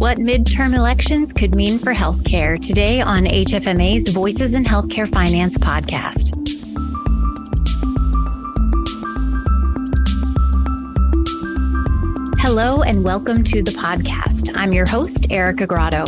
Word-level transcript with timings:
what 0.00 0.16
midterm 0.16 0.74
elections 0.74 1.30
could 1.30 1.54
mean 1.54 1.78
for 1.78 1.92
healthcare 1.92 2.58
today 2.58 3.02
on 3.02 3.26
HFMA's 3.26 4.08
Voices 4.08 4.54
in 4.54 4.64
Healthcare 4.64 5.06
Finance 5.06 5.58
podcast. 5.58 6.32
Hello, 12.38 12.80
and 12.80 13.04
welcome 13.04 13.44
to 13.44 13.62
the 13.62 13.72
podcast. 13.72 14.50
I'm 14.54 14.72
your 14.72 14.88
host, 14.88 15.30
Erica 15.30 15.66
Grotto. 15.66 16.06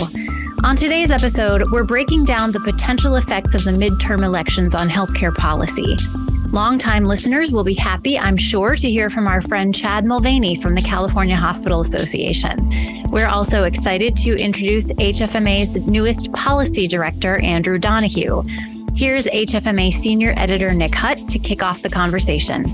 On 0.64 0.74
today's 0.74 1.10
episode, 1.10 1.70
we're 1.70 1.84
breaking 1.84 2.24
down 2.24 2.50
the 2.50 2.60
potential 2.60 3.16
effects 3.16 3.54
of 3.54 3.62
the 3.62 3.72
midterm 3.72 4.24
elections 4.24 4.74
on 4.74 4.88
healthcare 4.88 5.34
policy. 5.34 5.98
Longtime 6.52 7.04
listeners 7.04 7.50
will 7.50 7.64
be 7.64 7.72
happy, 7.72 8.18
I'm 8.18 8.36
sure, 8.36 8.76
to 8.76 8.90
hear 8.90 9.08
from 9.08 9.26
our 9.26 9.40
friend 9.40 9.74
Chad 9.74 10.04
Mulvany 10.04 10.60
from 10.60 10.74
the 10.74 10.82
California 10.82 11.34
Hospital 11.34 11.80
Association. 11.80 12.68
We're 13.10 13.26
also 13.26 13.64
excited 13.64 14.14
to 14.18 14.36
introduce 14.36 14.92
HFMA's 14.92 15.78
newest 15.86 16.30
policy 16.34 16.86
director, 16.86 17.38
Andrew 17.38 17.78
Donahue. 17.78 18.42
Here's 18.94 19.24
HFMA 19.28 19.94
senior 19.94 20.34
editor 20.36 20.74
Nick 20.74 20.94
Hut 20.94 21.26
to 21.30 21.38
kick 21.38 21.62
off 21.62 21.80
the 21.80 21.88
conversation. 21.88 22.66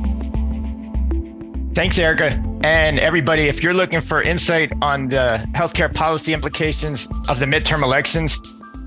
Thanks, 1.76 2.00
Erica. 2.00 2.30
And 2.64 2.98
everybody, 2.98 3.44
if 3.44 3.62
you're 3.62 3.74
looking 3.74 4.00
for 4.00 4.22
insight 4.22 4.72
on 4.82 5.06
the 5.06 5.46
healthcare 5.52 5.94
policy 5.94 6.32
implications 6.32 7.06
of 7.28 7.38
the 7.38 7.46
midterm 7.46 7.84
elections, 7.84 8.40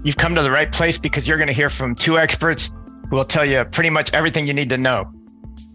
you've 0.04 0.18
come 0.18 0.36
to 0.36 0.44
the 0.44 0.52
right 0.52 0.70
place 0.70 0.98
because 0.98 1.30
you're 1.30 1.38
going 1.38 1.48
to 1.48 1.54
hear 1.54 1.70
from 1.70 1.96
two 1.96 2.20
experts 2.20 2.72
will 3.12 3.26
tell 3.26 3.46
you 3.46 3.64
pretty 3.66 3.90
much 3.90 4.14
everything 4.14 4.48
you 4.48 4.54
need 4.54 4.70
to 4.70 4.78
know. 4.78 5.12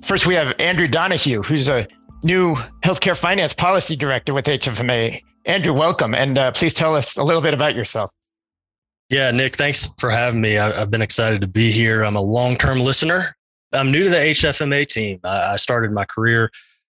First, 0.02 0.26
we 0.26 0.34
have 0.34 0.54
Andrew 0.58 0.88
Donahue, 0.88 1.42
who's 1.42 1.68
a 1.68 1.86
new 2.22 2.56
healthcare 2.84 3.16
finance 3.16 3.52
policy 3.52 3.94
director 3.96 4.34
with 4.34 4.46
HFMA. 4.46 5.20
Andrew, 5.44 5.72
welcome. 5.72 6.14
And 6.14 6.38
uh, 6.38 6.50
please 6.52 6.74
tell 6.74 6.96
us 6.96 7.16
a 7.16 7.22
little 7.22 7.42
bit 7.42 7.54
about 7.54 7.74
yourself. 7.74 8.10
Yeah, 9.08 9.30
Nick, 9.30 9.54
thanks 9.54 9.88
for 9.98 10.10
having 10.10 10.40
me. 10.40 10.58
I, 10.58 10.72
have 10.72 10.90
been 10.90 11.02
excited 11.02 11.40
to 11.42 11.46
be 11.46 11.70
here. 11.70 12.02
I'm 12.04 12.16
a 12.16 12.20
long 12.20 12.56
term 12.56 12.80
listener. 12.80 13.36
I'm 13.72 13.92
new 13.92 14.04
to 14.04 14.10
the 14.10 14.16
HFMA 14.16 14.86
team. 14.86 15.20
I, 15.22 15.52
I 15.52 15.56
started 15.56 15.92
my 15.92 16.04
career 16.04 16.50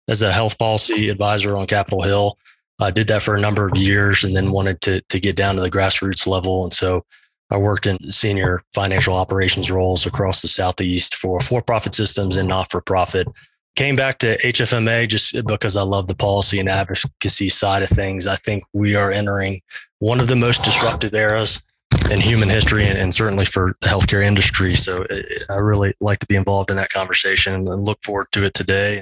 as 0.08 0.22
a 0.22 0.32
health 0.32 0.58
policy 0.58 1.10
advisor 1.10 1.56
on 1.56 1.68
Capitol 1.68 2.02
Hill. 2.02 2.38
I 2.82 2.92
did 2.92 3.08
that 3.10 3.22
for 3.22 3.36
a 3.36 3.42
number 3.42 3.68
of 3.68 3.78
years 3.78 4.24
and 4.24 4.36
then 4.36 4.52
wanted 4.52 4.82
to, 4.82 5.02
to 5.02 5.20
get 5.20 5.36
down 5.36 5.56
to 5.56 5.62
the 5.62 5.70
grassroots 5.70 6.26
level. 6.26 6.64
And 6.64 6.74
so 6.74 7.06
I 7.50 7.58
worked 7.58 7.86
in 7.86 8.12
senior 8.12 8.62
financial 8.74 9.16
operations 9.16 9.72
roles 9.72 10.06
across 10.06 10.42
the 10.42 10.48
Southeast 10.48 11.16
for 11.16 11.40
for 11.40 11.62
profit 11.62 11.96
systems 11.96 12.38
and 12.38 12.48
not 12.48 12.72
for 12.72 12.82
profit. 12.82 13.28
Came 13.76 13.96
back 13.96 14.18
to 14.20 14.38
HFMA 14.40 15.08
just 15.08 15.46
because 15.46 15.76
I 15.76 15.84
love 15.84 16.08
the 16.08 16.16
policy 16.16 16.60
and 16.60 16.68
advocacy 16.68 17.50
side 17.50 17.82
of 17.82 17.90
things. 17.90 18.28
I 18.28 18.36
think 18.36 18.64
we 18.74 18.96
are 18.96 19.12
entering 19.12 19.62
one 20.00 20.20
of 20.20 20.28
the 20.28 20.36
most 20.36 20.64
disruptive 20.64 21.14
eras 21.14 21.62
in 22.12 22.20
human 22.20 22.50
history 22.50 22.86
and, 22.86 22.98
and 22.98 23.14
certainly 23.14 23.46
for 23.46 23.74
the 23.82 23.88
healthcare 23.88 24.24
industry. 24.24 24.76
So 24.76 25.04
uh, 25.04 25.22
I 25.50 25.58
really 25.58 25.94
like 26.02 26.20
to 26.20 26.28
be 26.28 26.36
involved 26.36 26.72
in 26.72 26.78
that 26.78 26.90
conversation 26.90 27.54
and 27.54 27.86
look 27.86 28.00
forward 28.04 28.28
to 28.34 28.44
it 28.46 28.54
today. 28.54 29.02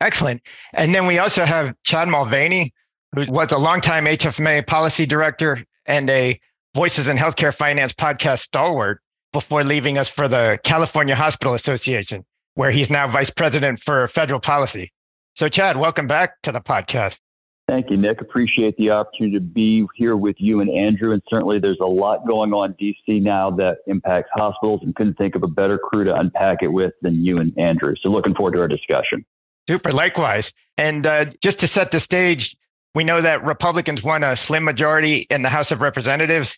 Excellent. 0.00 0.42
And 0.74 0.94
then 0.94 1.06
we 1.06 1.18
also 1.18 1.44
have 1.44 1.74
Chad 1.84 2.08
Mulvany, 2.08 2.72
who 3.14 3.24
was 3.30 3.52
a 3.52 3.58
longtime 3.58 4.06
HFMA 4.06 4.66
policy 4.66 5.06
director 5.06 5.64
and 5.86 6.08
a 6.10 6.40
Voices 6.78 7.08
in 7.08 7.16
Healthcare 7.16 7.52
Finance 7.52 7.92
podcast 7.92 8.38
stalwart 8.38 9.02
before 9.32 9.64
leaving 9.64 9.98
us 9.98 10.08
for 10.08 10.28
the 10.28 10.60
California 10.62 11.16
Hospital 11.16 11.54
Association, 11.54 12.24
where 12.54 12.70
he's 12.70 12.88
now 12.88 13.08
vice 13.08 13.30
president 13.30 13.82
for 13.82 14.06
federal 14.06 14.38
policy. 14.38 14.92
So, 15.34 15.48
Chad, 15.48 15.76
welcome 15.76 16.06
back 16.06 16.40
to 16.42 16.52
the 16.52 16.60
podcast. 16.60 17.18
Thank 17.66 17.90
you, 17.90 17.96
Nick. 17.96 18.20
Appreciate 18.20 18.76
the 18.76 18.92
opportunity 18.92 19.38
to 19.38 19.40
be 19.40 19.88
here 19.96 20.14
with 20.14 20.36
you 20.38 20.60
and 20.60 20.70
Andrew. 20.70 21.10
And 21.10 21.20
certainly 21.28 21.58
there's 21.58 21.80
a 21.80 21.86
lot 21.86 22.28
going 22.28 22.52
on 22.52 22.76
in 22.78 22.94
DC 22.94 23.22
now 23.22 23.50
that 23.50 23.78
impacts 23.88 24.30
hospitals 24.34 24.78
and 24.84 24.94
couldn't 24.94 25.18
think 25.18 25.34
of 25.34 25.42
a 25.42 25.48
better 25.48 25.78
crew 25.78 26.04
to 26.04 26.14
unpack 26.14 26.58
it 26.62 26.68
with 26.68 26.92
than 27.02 27.24
you 27.24 27.38
and 27.38 27.52
Andrew. 27.58 27.96
So 28.00 28.08
looking 28.08 28.36
forward 28.36 28.54
to 28.54 28.60
our 28.60 28.68
discussion. 28.68 29.26
Super, 29.68 29.90
likewise. 29.90 30.52
And 30.76 31.04
uh, 31.04 31.24
just 31.40 31.58
to 31.58 31.66
set 31.66 31.90
the 31.90 31.98
stage, 31.98 32.56
we 32.94 33.02
know 33.02 33.20
that 33.20 33.44
Republicans 33.44 34.04
won 34.04 34.22
a 34.22 34.36
slim 34.36 34.62
majority 34.62 35.26
in 35.28 35.42
the 35.42 35.48
House 35.48 35.72
of 35.72 35.80
Representatives. 35.80 36.56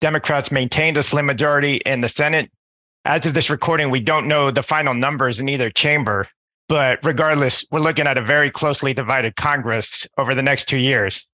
Democrats 0.00 0.50
maintained 0.50 0.96
a 0.96 1.02
slim 1.02 1.26
majority 1.26 1.76
in 1.86 2.00
the 2.00 2.08
Senate. 2.08 2.50
As 3.04 3.26
of 3.26 3.34
this 3.34 3.50
recording, 3.50 3.90
we 3.90 4.00
don't 4.00 4.28
know 4.28 4.50
the 4.50 4.62
final 4.62 4.94
numbers 4.94 5.40
in 5.40 5.48
either 5.48 5.70
chamber. 5.70 6.26
But 6.68 7.04
regardless, 7.04 7.64
we're 7.70 7.80
looking 7.80 8.06
at 8.06 8.16
a 8.16 8.22
very 8.22 8.50
closely 8.50 8.94
divided 8.94 9.36
Congress 9.36 10.06
over 10.16 10.34
the 10.34 10.42
next 10.42 10.68
two 10.68 10.78
years. 10.78 11.26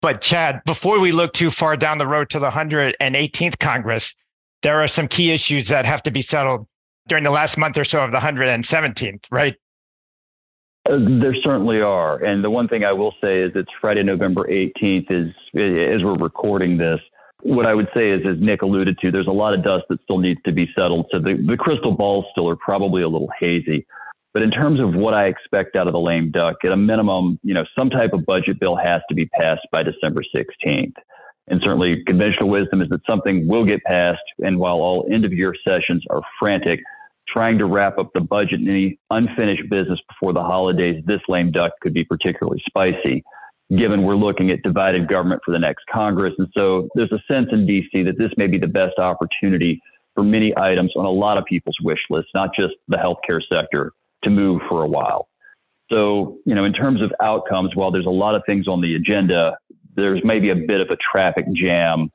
But 0.00 0.20
Chad, 0.20 0.60
before 0.66 0.98
we 0.98 1.12
look 1.12 1.32
too 1.32 1.52
far 1.52 1.76
down 1.76 1.98
the 1.98 2.06
road 2.06 2.28
to 2.30 2.40
the 2.40 2.50
118th 2.50 3.58
Congress, 3.60 4.14
there 4.62 4.82
are 4.82 4.88
some 4.88 5.06
key 5.06 5.30
issues 5.30 5.68
that 5.68 5.86
have 5.86 6.02
to 6.02 6.10
be 6.10 6.20
settled 6.20 6.66
during 7.06 7.22
the 7.24 7.30
last 7.30 7.56
month 7.56 7.78
or 7.78 7.84
so 7.84 8.02
of 8.02 8.10
the 8.10 8.18
117th, 8.18 9.26
right? 9.30 9.54
Uh, 10.90 10.98
there 11.20 11.34
certainly 11.44 11.80
are. 11.80 12.22
And 12.24 12.42
the 12.42 12.50
one 12.50 12.66
thing 12.66 12.84
I 12.84 12.92
will 12.92 13.14
say 13.22 13.38
is 13.38 13.52
it's 13.54 13.70
Friday, 13.80 14.02
November 14.02 14.48
18th, 14.48 15.10
is 15.10 15.32
as 15.54 16.02
we're 16.02 16.14
recording 16.14 16.76
this. 16.76 17.00
What 17.42 17.66
I 17.66 17.74
would 17.74 17.88
say 17.96 18.10
is, 18.10 18.20
as 18.24 18.38
Nick 18.38 18.62
alluded 18.62 18.98
to, 18.98 19.10
there's 19.10 19.26
a 19.26 19.32
lot 19.32 19.54
of 19.54 19.64
dust 19.64 19.84
that 19.88 20.00
still 20.04 20.18
needs 20.18 20.40
to 20.46 20.52
be 20.52 20.68
settled. 20.78 21.06
So 21.12 21.18
the, 21.18 21.34
the 21.34 21.56
crystal 21.56 21.92
balls 21.92 22.24
still 22.30 22.48
are 22.48 22.56
probably 22.56 23.02
a 23.02 23.08
little 23.08 23.30
hazy. 23.40 23.86
But 24.32 24.42
in 24.42 24.50
terms 24.50 24.82
of 24.82 24.94
what 24.94 25.12
I 25.12 25.26
expect 25.26 25.76
out 25.76 25.86
of 25.86 25.92
the 25.92 26.00
lame 26.00 26.30
duck, 26.30 26.56
at 26.64 26.72
a 26.72 26.76
minimum, 26.76 27.38
you 27.42 27.52
know, 27.52 27.64
some 27.78 27.90
type 27.90 28.12
of 28.12 28.24
budget 28.24 28.60
bill 28.60 28.76
has 28.76 29.02
to 29.08 29.14
be 29.14 29.26
passed 29.26 29.66
by 29.70 29.82
December 29.82 30.22
16th. 30.34 30.94
And 31.48 31.60
certainly 31.64 32.02
conventional 32.04 32.48
wisdom 32.48 32.80
is 32.80 32.88
that 32.90 33.00
something 33.08 33.46
will 33.48 33.64
get 33.64 33.82
passed. 33.84 34.22
And 34.38 34.58
while 34.58 34.80
all 34.80 35.06
end 35.12 35.24
of 35.24 35.32
year 35.32 35.54
sessions 35.66 36.04
are 36.08 36.22
frantic, 36.38 36.80
trying 37.28 37.58
to 37.58 37.66
wrap 37.66 37.98
up 37.98 38.10
the 38.14 38.20
budget 38.20 38.60
and 38.60 38.68
any 38.68 38.98
unfinished 39.10 39.68
business 39.68 39.98
before 40.08 40.32
the 40.32 40.42
holidays, 40.42 41.02
this 41.06 41.20
lame 41.28 41.50
duck 41.50 41.72
could 41.80 41.92
be 41.92 42.04
particularly 42.04 42.62
spicy, 42.66 43.22
given 43.76 44.02
we're 44.02 44.14
looking 44.14 44.50
at 44.50 44.62
divided 44.62 45.08
government 45.08 45.40
for 45.44 45.52
the 45.52 45.58
next 45.58 45.84
Congress. 45.92 46.34
And 46.38 46.48
so 46.56 46.88
there's 46.94 47.12
a 47.12 47.22
sense 47.32 47.48
in 47.52 47.66
DC 47.66 48.04
that 48.06 48.18
this 48.18 48.30
may 48.36 48.46
be 48.46 48.58
the 48.58 48.68
best 48.68 48.98
opportunity 48.98 49.80
for 50.14 50.22
many 50.22 50.52
items 50.56 50.92
on 50.96 51.04
a 51.04 51.10
lot 51.10 51.38
of 51.38 51.44
people's 51.46 51.76
wish 51.82 52.00
lists, 52.10 52.30
not 52.34 52.50
just 52.58 52.74
the 52.88 52.98
healthcare 52.98 53.40
sector, 53.50 53.92
to 54.24 54.30
move 54.30 54.60
for 54.68 54.82
a 54.82 54.86
while. 54.86 55.28
So, 55.90 56.38
you 56.44 56.54
know, 56.54 56.64
in 56.64 56.72
terms 56.72 57.02
of 57.02 57.12
outcomes, 57.22 57.70
while 57.74 57.90
there's 57.90 58.06
a 58.06 58.10
lot 58.10 58.34
of 58.34 58.42
things 58.46 58.68
on 58.68 58.80
the 58.80 58.94
agenda, 58.94 59.56
there's 59.94 60.20
maybe 60.24 60.50
a 60.50 60.56
bit 60.56 60.80
of 60.80 60.88
a 60.90 60.96
traffic 60.96 61.46
jam 61.54 62.10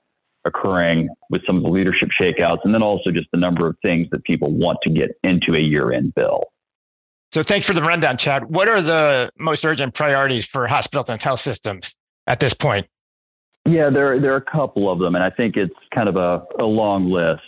occurring 0.45 1.09
with 1.29 1.41
some 1.45 1.57
of 1.57 1.63
the 1.63 1.69
leadership 1.69 2.09
shakeouts, 2.19 2.59
and 2.63 2.73
then 2.73 2.81
also 2.81 3.11
just 3.11 3.27
the 3.31 3.39
number 3.39 3.67
of 3.67 3.75
things 3.83 4.07
that 4.11 4.23
people 4.23 4.51
want 4.51 4.77
to 4.83 4.89
get 4.89 5.11
into 5.23 5.55
a 5.55 5.59
year 5.59 5.91
end 5.91 6.13
bill. 6.15 6.43
So, 7.31 7.43
thanks 7.43 7.67
for 7.67 7.73
the 7.73 7.81
rundown, 7.81 8.17
Chad. 8.17 8.45
What 8.45 8.67
are 8.67 8.81
the 8.81 9.31
most 9.37 9.65
urgent 9.65 9.93
priorities 9.93 10.45
for 10.45 10.65
hospitals 10.67 11.09
and 11.09 11.21
health 11.21 11.41
systems 11.41 11.95
at 12.25 12.39
this 12.39 12.53
point? 12.53 12.87
Yeah, 13.65 13.89
there, 13.89 14.17
there 14.17 14.33
are 14.33 14.37
a 14.37 14.41
couple 14.41 14.89
of 14.89 14.99
them, 14.99 15.15
and 15.15 15.23
I 15.23 15.29
think 15.29 15.57
it's 15.57 15.75
kind 15.93 16.07
of 16.07 16.15
a, 16.15 16.45
a 16.59 16.65
long 16.65 17.11
list. 17.11 17.43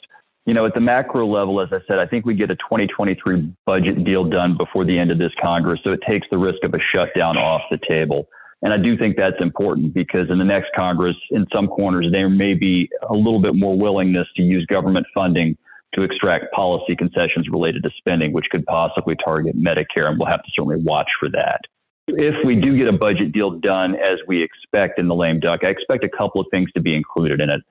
You 0.46 0.54
know, 0.54 0.66
at 0.66 0.74
the 0.74 0.82
macro 0.82 1.26
level, 1.26 1.62
as 1.62 1.70
I 1.72 1.80
said, 1.88 2.00
I 2.00 2.08
think 2.08 2.26
we 2.26 2.34
get 2.34 2.52
a 2.52 2.56
2023 2.56 3.54
budget 3.66 4.04
deal 4.04 4.26
done 4.26 4.58
before 4.58 4.84
the 4.84 4.98
end 4.98 5.12
of 5.12 5.20
this 5.20 5.32
Congress, 5.42 5.80
so 5.84 5.92
it 5.92 6.02
takes 6.08 6.28
the 6.30 6.38
risk 6.38 6.58
of 6.64 6.74
a 6.74 6.80
shutdown 6.94 7.38
off 7.38 7.62
the 7.72 7.80
table. 7.88 8.28
And 8.62 8.74
I 8.74 8.78
do 8.78 8.98
think 8.98 9.16
that's 9.16 9.40
important 9.40 9.94
because 9.94 10.30
in 10.30 10.38
the 10.38 10.44
next 10.44 10.72
Congress, 10.78 11.16
in 11.32 11.46
some 11.56 11.68
corners, 11.68 12.08
there 12.12 12.30
may 12.30 12.54
be 12.54 12.90
a 13.10 13.14
little 13.14 13.40
bit 13.40 13.56
more 13.56 13.78
willingness 13.78 14.28
to 14.36 14.44
use 14.44 14.66
government 14.66 15.08
funding 15.14 15.58
to 15.96 16.04
extract 16.04 16.52
policy 16.54 16.96
concessions 16.96 17.48
related 17.50 17.84
to 17.84 17.90
spending, 17.98 18.32
which 18.32 18.46
could 18.52 18.66
possibly 18.66 19.16
target 19.26 19.58
Medicare. 19.58 20.08
And 20.08 20.20
we'll 20.20 20.30
have 20.30 20.44
to 20.44 20.52
certainly 20.56 20.82
watch 20.84 21.10
for 21.20 21.30
that. 21.30 21.62
If 22.08 22.36
we 22.46 22.56
do 22.56 22.76
get 22.76 22.88
a 22.88 22.94
budget 22.94 23.32
deal 23.32 23.52
done 23.52 23.96
as 23.96 24.18
we 24.28 24.42
expect 24.42 25.00
in 25.00 25.08
the 25.08 25.16
lame 25.16 25.40
duck, 25.40 25.64
I 25.64 25.68
expect 25.68 26.04
a 26.04 26.10
couple 26.10 26.42
of 26.42 26.48
things 26.52 26.72
to 26.74 26.82
be 26.82 26.96
included 26.96 27.40
in 27.40 27.50
it. 27.50 27.62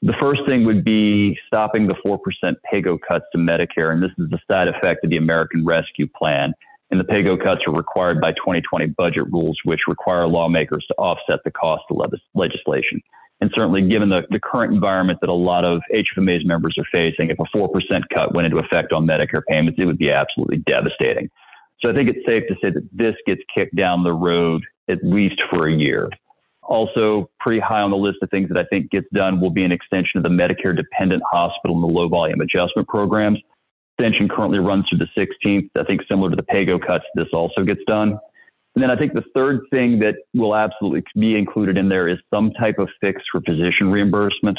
The 0.00 0.14
first 0.20 0.40
thing 0.48 0.64
would 0.64 0.84
be 0.84 1.38
stopping 1.46 1.86
the 1.86 1.94
4% 2.04 2.18
PAYGO 2.72 2.98
cuts 3.08 3.24
to 3.32 3.38
Medicare. 3.38 3.92
And 3.92 4.02
this 4.02 4.10
is 4.18 4.30
the 4.30 4.38
side 4.50 4.68
effect 4.68 5.04
of 5.04 5.10
the 5.10 5.16
American 5.16 5.64
Rescue 5.64 6.08
Plan 6.08 6.54
and 6.92 7.00
the 7.00 7.04
PAYGO 7.04 7.42
cuts 7.42 7.62
are 7.66 7.72
required 7.72 8.20
by 8.20 8.32
2020 8.32 8.88
budget 8.98 9.24
rules, 9.32 9.58
which 9.64 9.80
require 9.88 10.28
lawmakers 10.28 10.84
to 10.88 10.94
offset 10.98 11.40
the 11.42 11.50
cost 11.50 11.82
of 11.90 11.96
legislation. 12.34 13.00
And 13.42 13.50
certainly, 13.56 13.82
given 13.82 14.08
the, 14.08 14.24
the 14.30 14.38
current 14.38 14.72
environment 14.72 15.18
that 15.20 15.28
a 15.28 15.34
lot 15.34 15.64
of 15.64 15.82
HFMA's 15.92 16.46
members 16.46 16.76
are 16.78 16.86
facing, 16.94 17.30
if 17.30 17.40
a 17.40 17.58
4% 17.58 17.68
cut 18.14 18.32
went 18.34 18.46
into 18.46 18.58
effect 18.58 18.92
on 18.92 19.04
Medicare 19.04 19.42
payments, 19.50 19.80
it 19.82 19.84
would 19.84 19.98
be 19.98 20.12
absolutely 20.12 20.58
devastating. 20.58 21.28
So 21.82 21.90
I 21.90 21.92
think 21.92 22.08
it's 22.08 22.24
safe 22.24 22.44
to 22.46 22.54
say 22.62 22.70
that 22.70 22.88
this 22.92 23.16
gets 23.26 23.40
kicked 23.52 23.74
down 23.74 24.04
the 24.04 24.12
road 24.12 24.62
at 24.88 25.02
least 25.02 25.42
for 25.50 25.66
a 25.66 25.72
year. 25.72 26.08
Also, 26.62 27.28
pretty 27.40 27.58
high 27.58 27.80
on 27.80 27.90
the 27.90 27.96
list 27.96 28.18
of 28.22 28.30
things 28.30 28.48
that 28.48 28.58
I 28.58 28.64
think 28.72 28.92
gets 28.92 29.08
done 29.12 29.40
will 29.40 29.50
be 29.50 29.64
an 29.64 29.72
extension 29.72 30.18
of 30.18 30.22
the 30.22 30.30
Medicare 30.30 30.76
dependent 30.76 31.24
hospital 31.28 31.74
and 31.74 31.82
the 31.82 31.88
low 31.88 32.06
volume 32.06 32.40
adjustment 32.42 32.86
programs 32.86 33.40
extension 33.98 34.28
currently 34.28 34.60
runs 34.60 34.84
through 34.88 34.98
the 34.98 35.08
16th. 35.18 35.68
I 35.76 35.82
think 35.82 36.02
similar 36.08 36.30
to 36.30 36.36
the 36.36 36.44
PAYGO 36.44 36.86
cuts, 36.86 37.04
this 37.16 37.26
also 37.32 37.64
gets 37.64 37.80
done. 37.88 38.20
And 38.74 38.82
then 38.82 38.90
I 38.90 38.96
think 38.96 39.12
the 39.12 39.24
third 39.34 39.60
thing 39.70 39.98
that 40.00 40.16
will 40.34 40.56
absolutely 40.56 41.04
be 41.14 41.36
included 41.36 41.76
in 41.76 41.88
there 41.88 42.08
is 42.08 42.18
some 42.32 42.52
type 42.52 42.78
of 42.78 42.88
fix 43.02 43.22
for 43.30 43.40
physician 43.42 43.90
reimbursement. 43.90 44.58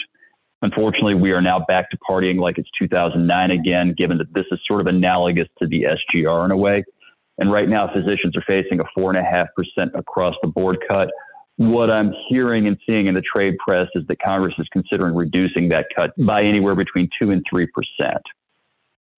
Unfortunately, 0.62 1.16
we 1.16 1.34
are 1.34 1.42
now 1.42 1.60
back 1.68 1.90
to 1.90 1.98
partying 2.10 2.40
like 2.40 2.58
it's 2.58 2.70
2009 2.80 3.52
again, 3.52 3.94
given 3.98 4.18
that 4.20 4.34
this 4.34 4.46
is 4.52 4.60
sort 4.70 4.82
of 4.82 4.88
analogous 4.88 5.48
to 5.62 5.68
the 5.68 5.88
SGR 6.16 6.46
in 6.46 6.52
a 6.52 6.58
way. 6.58 6.84
And 7.40 7.52
right 7.52 7.68
now, 7.68 7.92
physicians 7.92 8.38
are 8.38 8.44
facing 8.48 8.80
a 8.80 8.84
4.5% 8.98 9.48
across 9.96 10.36
the 10.44 10.48
board 10.48 10.78
cut. 10.90 11.10
What 11.58 11.90
I'm 11.90 12.14
hearing 12.30 12.68
and 12.68 12.78
seeing 12.88 13.08
in 13.08 13.16
the 13.16 13.22
trade 13.22 13.56
press 13.58 13.88
is 13.96 14.04
that 14.08 14.22
Congress 14.22 14.54
is 14.60 14.68
considering 14.72 15.16
reducing 15.16 15.70
that 15.70 15.88
cut 15.96 16.12
by 16.18 16.44
anywhere 16.44 16.76
between 16.76 17.10
2 17.22 17.32
and 17.32 17.44
3%. 17.54 17.68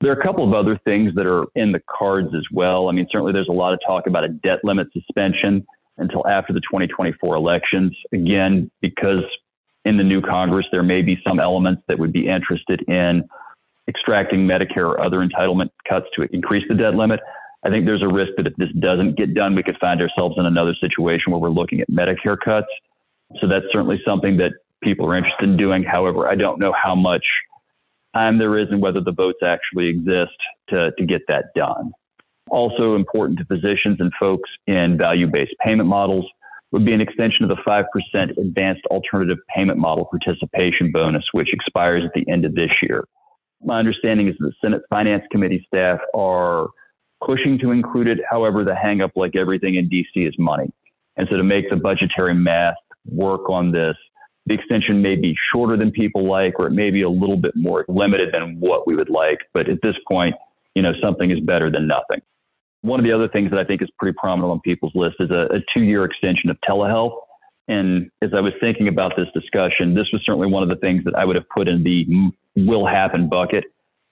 There 0.01 0.11
are 0.11 0.19
a 0.19 0.23
couple 0.23 0.47
of 0.47 0.53
other 0.53 0.79
things 0.85 1.13
that 1.15 1.25
are 1.25 1.45
in 1.55 1.71
the 1.71 1.81
cards 1.89 2.29
as 2.35 2.43
well. 2.51 2.89
I 2.89 2.91
mean, 2.91 3.07
certainly 3.11 3.31
there's 3.31 3.47
a 3.49 3.53
lot 3.53 3.73
of 3.73 3.79
talk 3.87 4.07
about 4.07 4.23
a 4.23 4.29
debt 4.29 4.59
limit 4.63 4.87
suspension 4.93 5.65
until 5.97 6.27
after 6.27 6.51
the 6.51 6.59
2024 6.61 7.35
elections. 7.35 7.95
Again, 8.13 8.69
because 8.81 9.23
in 9.85 9.97
the 9.97 10.03
new 10.03 10.21
Congress, 10.21 10.65
there 10.71 10.83
may 10.83 11.01
be 11.01 11.17
some 11.25 11.39
elements 11.39 11.81
that 11.87 11.97
would 11.97 12.11
be 12.11 12.27
interested 12.27 12.81
in 12.89 13.23
extracting 13.87 14.47
Medicare 14.47 14.87
or 14.87 14.99
other 14.99 15.19
entitlement 15.19 15.69
cuts 15.87 16.07
to 16.15 16.27
increase 16.33 16.63
the 16.67 16.75
debt 16.75 16.95
limit. 16.95 17.19
I 17.63 17.69
think 17.69 17.85
there's 17.85 18.03
a 18.03 18.09
risk 18.09 18.31
that 18.37 18.47
if 18.47 18.55
this 18.57 18.71
doesn't 18.79 19.17
get 19.17 19.33
done, 19.33 19.55
we 19.55 19.63
could 19.63 19.77
find 19.79 20.01
ourselves 20.01 20.35
in 20.37 20.45
another 20.45 20.75
situation 20.81 21.31
where 21.31 21.39
we're 21.39 21.49
looking 21.49 21.81
at 21.81 21.89
Medicare 21.89 22.37
cuts. 22.43 22.67
So 23.41 23.47
that's 23.47 23.65
certainly 23.71 24.01
something 24.07 24.37
that 24.37 24.53
people 24.83 25.07
are 25.07 25.17
interested 25.17 25.49
in 25.49 25.57
doing. 25.57 25.83
However, 25.83 26.29
I 26.29 26.35
don't 26.35 26.59
know 26.59 26.73
how 26.79 26.95
much 26.95 27.25
time 28.15 28.37
there 28.37 28.57
is 28.57 28.67
and 28.71 28.81
whether 28.81 29.01
the 29.01 29.11
votes 29.11 29.39
actually 29.43 29.87
exist 29.87 30.35
to, 30.69 30.91
to 30.97 31.05
get 31.05 31.21
that 31.27 31.45
done. 31.55 31.91
Also 32.49 32.95
important 32.95 33.39
to 33.39 33.45
physicians 33.45 33.97
and 33.99 34.11
folks 34.19 34.49
in 34.67 34.97
value-based 34.97 35.55
payment 35.63 35.89
models 35.89 36.25
would 36.71 36.85
be 36.85 36.93
an 36.93 37.01
extension 37.01 37.43
of 37.43 37.49
the 37.49 37.57
5% 37.67 38.37
advanced 38.37 38.85
alternative 38.91 39.37
payment 39.55 39.79
model 39.79 40.05
participation 40.05 40.91
bonus, 40.91 41.23
which 41.31 41.53
expires 41.53 42.03
at 42.03 42.11
the 42.13 42.29
end 42.31 42.45
of 42.45 42.53
this 42.53 42.71
year. 42.81 43.05
My 43.63 43.79
understanding 43.79 44.27
is 44.27 44.35
that 44.39 44.47
the 44.47 44.53
Senate 44.63 44.81
Finance 44.89 45.23
Committee 45.31 45.65
staff 45.67 45.99
are 46.13 46.67
pushing 47.25 47.57
to 47.59 47.71
include 47.71 48.07
it. 48.07 48.19
However, 48.29 48.63
the 48.63 48.73
hangup, 48.73 49.11
like 49.15 49.35
everything 49.35 49.75
in 49.75 49.89
DC, 49.89 50.27
is 50.27 50.35
money. 50.37 50.71
And 51.17 51.27
so 51.31 51.37
to 51.37 51.43
make 51.43 51.69
the 51.69 51.77
budgetary 51.77 52.33
math 52.33 52.75
work 53.05 53.49
on 53.49 53.71
this, 53.71 53.95
the 54.45 54.53
extension 54.53 55.01
may 55.01 55.15
be 55.15 55.35
shorter 55.51 55.75
than 55.75 55.91
people 55.91 56.23
like, 56.23 56.59
or 56.59 56.67
it 56.67 56.71
may 56.71 56.91
be 56.91 57.01
a 57.01 57.09
little 57.09 57.37
bit 57.37 57.55
more 57.55 57.85
limited 57.87 58.29
than 58.31 58.59
what 58.59 58.85
we 58.85 58.95
would 58.95 59.09
like. 59.09 59.39
But 59.53 59.69
at 59.69 59.81
this 59.81 59.95
point, 60.07 60.35
you 60.75 60.81
know, 60.81 60.93
something 61.03 61.31
is 61.31 61.39
better 61.39 61.71
than 61.71 61.87
nothing. 61.87 62.21
One 62.81 62.99
of 62.99 63.05
the 63.05 63.13
other 63.13 63.27
things 63.27 63.49
that 63.49 63.59
I 63.59 63.63
think 63.63 63.81
is 63.81 63.89
pretty 63.97 64.15
prominent 64.19 64.51
on 64.51 64.59
people's 64.59 64.93
list 64.93 65.15
is 65.19 65.31
a, 65.31 65.47
a 65.55 65.59
two 65.73 65.83
year 65.83 66.03
extension 66.03 66.49
of 66.49 66.57
telehealth. 66.69 67.17
And 67.67 68.11
as 68.21 68.29
I 68.35 68.41
was 68.41 68.51
thinking 68.61 68.87
about 68.87 69.13
this 69.17 69.27
discussion, 69.33 69.95
this 69.95 70.05
was 70.13 70.21
certainly 70.23 70.47
one 70.47 70.61
of 70.61 70.69
the 70.69 70.75
things 70.75 71.03
that 71.05 71.15
I 71.15 71.25
would 71.25 71.35
have 71.35 71.49
put 71.49 71.67
in 71.67 71.83
the 71.83 72.05
will 72.55 72.85
happen 72.85 73.27
bucket. 73.27 73.63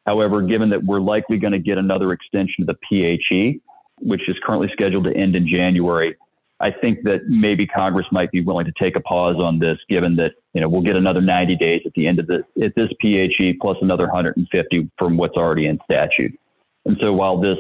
However, 0.08 0.42
given 0.42 0.70
that 0.72 0.84
we're 0.84 1.00
likely 1.00 1.38
going 1.38 1.54
to 1.54 1.60
get 1.60 1.78
another 1.78 2.12
extension 2.12 2.68
of 2.68 2.68
the 2.68 2.78
PHE, 2.90 3.62
which 4.00 4.28
is 4.28 4.36
currently 4.44 4.70
scheduled 4.74 5.06
to 5.06 5.16
end 5.16 5.36
in 5.36 5.48
January, 5.48 6.16
I 6.64 6.72
think 6.72 7.04
that 7.04 7.28
maybe 7.28 7.68
Congress 7.68 8.08
might 8.10 8.32
be 8.32 8.40
willing 8.40 8.66
to 8.66 8.72
take 8.82 8.96
a 8.96 9.02
pause 9.02 9.36
on 9.44 9.60
this, 9.60 9.78
given 9.90 10.16
that 10.16 10.36
you 10.54 10.62
know 10.62 10.70
we'll 10.70 10.82
get 10.82 10.96
another 10.96 11.20
90 11.20 11.58
days 11.58 11.82
at 11.86 11.92
the 11.94 12.08
end 12.08 12.22
of 12.22 12.28
the 12.28 12.46
at 12.64 12.74
this 12.76 12.88
PHE 13.02 13.58
plus 13.62 13.76
another 13.82 14.06
150 14.06 14.90
from 14.98 15.18
what's 15.18 15.36
already 15.36 15.68
in 15.68 15.78
statute. 15.84 16.40
And 16.86 16.98
so 17.02 17.12
while 17.12 17.38
this 17.38 17.58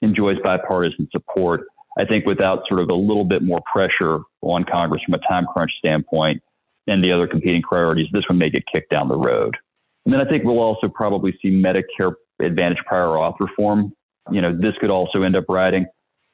enjoys 0.00 0.38
bipartisan 0.42 1.08
support, 1.12 1.66
I 1.98 2.06
think 2.06 2.24
without 2.24 2.62
sort 2.68 2.80
of 2.80 2.88
a 2.88 2.94
little 2.94 3.24
bit 3.24 3.42
more 3.42 3.60
pressure 3.70 4.20
on 4.40 4.64
Congress 4.64 5.02
from 5.04 5.14
a 5.14 5.28
time 5.28 5.44
crunch 5.44 5.72
standpoint 5.78 6.42
and 6.86 7.04
the 7.04 7.12
other 7.12 7.26
competing 7.26 7.60
priorities, 7.60 8.06
this 8.12 8.24
one 8.30 8.38
may 8.38 8.48
get 8.48 8.62
kicked 8.72 8.90
down 8.90 9.08
the 9.08 9.18
road. 9.18 9.58
And 10.06 10.14
then 10.14 10.26
I 10.26 10.30
think 10.30 10.44
we'll 10.44 10.60
also 10.60 10.88
probably 10.88 11.38
see 11.42 11.50
Medicare 11.50 12.14
Advantage 12.40 12.78
prior 12.86 13.08
auth 13.08 13.38
reform. 13.40 13.92
You 14.30 14.40
know, 14.40 14.56
this 14.58 14.72
could 14.80 14.90
also 14.90 15.22
end 15.22 15.36
up 15.36 15.44
riding, 15.50 15.84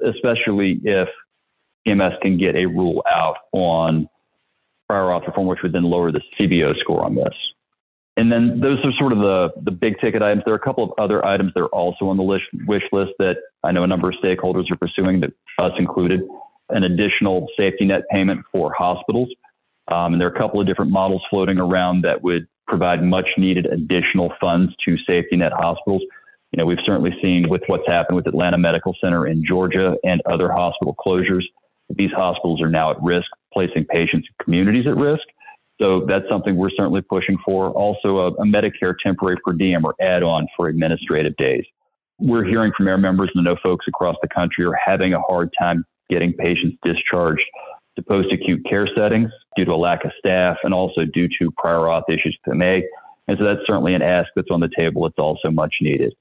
especially 0.07 0.81
if 0.85 1.09
CMS 1.87 2.21
can 2.21 2.37
get 2.37 2.57
a 2.57 2.67
rule 2.67 3.03
out 3.11 3.37
on 3.53 4.09
prior 4.89 5.05
auth 5.05 5.27
reform, 5.27 5.47
which 5.47 5.63
would 5.63 5.73
then 5.73 5.85
lower 5.85 6.13
the 6.13 6.21
CBO 6.39 6.79
score 6.79 7.05
on 7.05 7.15
this. 7.15 7.35
And 8.17 8.31
then 8.31 8.61
those 8.61 8.79
are 8.85 8.93
sort 8.93 9.13
of 9.13 9.19
the, 9.19 9.53
the 9.63 9.73
big 9.73 9.99
ticket 10.01 10.23
items. 10.23 10.43
There 10.45 10.55
are 10.55 10.59
a 10.59 10.61
couple 10.61 10.85
of 10.85 10.93
other 10.99 11.25
items 11.25 11.53
that 11.55 11.63
are 11.63 11.69
also 11.69 12.07
on 12.09 12.17
the 12.17 12.23
list, 12.23 12.45
wish 12.67 12.85
list 12.93 13.13
that 13.19 13.39
I 13.65 13.73
know 13.73 13.83
a 13.83 13.87
number 13.87 14.09
of 14.09 14.15
stakeholders 14.23 14.71
are 14.71 14.77
pursuing, 14.77 15.21
that 15.21 15.33
us 15.59 15.73
included. 15.79 16.23
An 16.71 16.85
additional 16.85 17.49
safety 17.59 17.85
net 17.85 18.03
payment 18.11 18.45
for 18.53 18.73
hospitals. 18.73 19.29
Um, 19.89 20.15
and 20.15 20.21
there 20.21 20.29
are 20.29 20.35
a 20.35 20.39
couple 20.39 20.61
of 20.61 20.67
different 20.67 20.93
models 20.93 21.23
floating 21.29 21.59
around 21.59 22.03
that 22.03 22.23
would 22.23 22.47
provide 22.67 23.03
much 23.03 23.29
needed 23.37 23.67
additional 23.67 24.33
funds 24.41 24.73
to 24.87 24.97
safety 25.09 25.37
net 25.37 25.53
hospitals. 25.53 26.03
You 26.53 26.59
know, 26.59 26.65
we've 26.65 26.79
certainly 26.87 27.15
seen 27.23 27.49
with 27.49 27.63
what's 27.67 27.87
happened 27.87 28.17
with 28.17 28.27
Atlanta 28.29 28.57
Medical 28.57 28.97
Center 29.03 29.27
in 29.27 29.45
Georgia 29.45 29.97
and 30.05 30.23
other 30.25 30.51
hospital 30.51 30.95
closures 30.95 31.43
these 31.97 32.11
hospitals 32.13 32.61
are 32.61 32.69
now 32.69 32.91
at 32.91 33.03
risk, 33.03 33.27
placing 33.53 33.85
patients 33.87 34.29
and 34.29 34.45
communities 34.45 34.87
at 34.87 34.97
risk. 34.97 35.23
So 35.81 36.05
that's 36.07 36.25
something 36.31 36.57
we're 36.57 36.71
certainly 36.71 37.03
pushing 37.03 37.37
for. 37.45 37.71
Also, 37.71 38.19
a, 38.19 38.27
a 38.29 38.45
Medicare 38.45 38.95
temporary 39.03 39.37
per 39.45 39.53
diem 39.53 39.85
or 39.85 39.95
add 40.01 40.23
on 40.23 40.47
for 40.57 40.69
administrative 40.69 41.37
days. 41.37 41.65
We're 42.19 42.45
hearing 42.45 42.73
from 42.77 42.87
our 42.89 42.99
members 42.99 43.31
and 43.35 43.45
know 43.45 43.57
folks 43.65 43.87
across 43.89 44.17
the 44.23 44.29
country 44.29 44.65
are 44.65 44.79
having 44.83 45.15
a 45.15 45.21
hard 45.21 45.51
time 45.61 45.85
getting 46.09 46.33
patients 46.33 46.77
discharged 46.85 47.43
to 47.97 48.03
post 48.03 48.33
acute 48.33 48.65
care 48.69 48.87
settings 48.97 49.31
due 49.57 49.65
to 49.65 49.75
a 49.75 49.77
lack 49.77 50.05
of 50.05 50.13
staff 50.19 50.57
and 50.63 50.73
also 50.73 51.05
due 51.05 51.29
to 51.41 51.51
prior 51.57 51.79
auth 51.79 52.05
issues 52.09 52.37
with 52.47 52.57
MA. 52.57 52.79
And 53.27 53.39
so 53.39 53.45
that's 53.45 53.61
certainly 53.67 53.95
an 53.95 54.03
ask 54.03 54.27
that's 54.37 54.51
on 54.51 54.61
the 54.61 54.71
table. 54.77 55.07
It's 55.07 55.19
also 55.19 55.51
much 55.51 55.75
needed. 55.81 56.15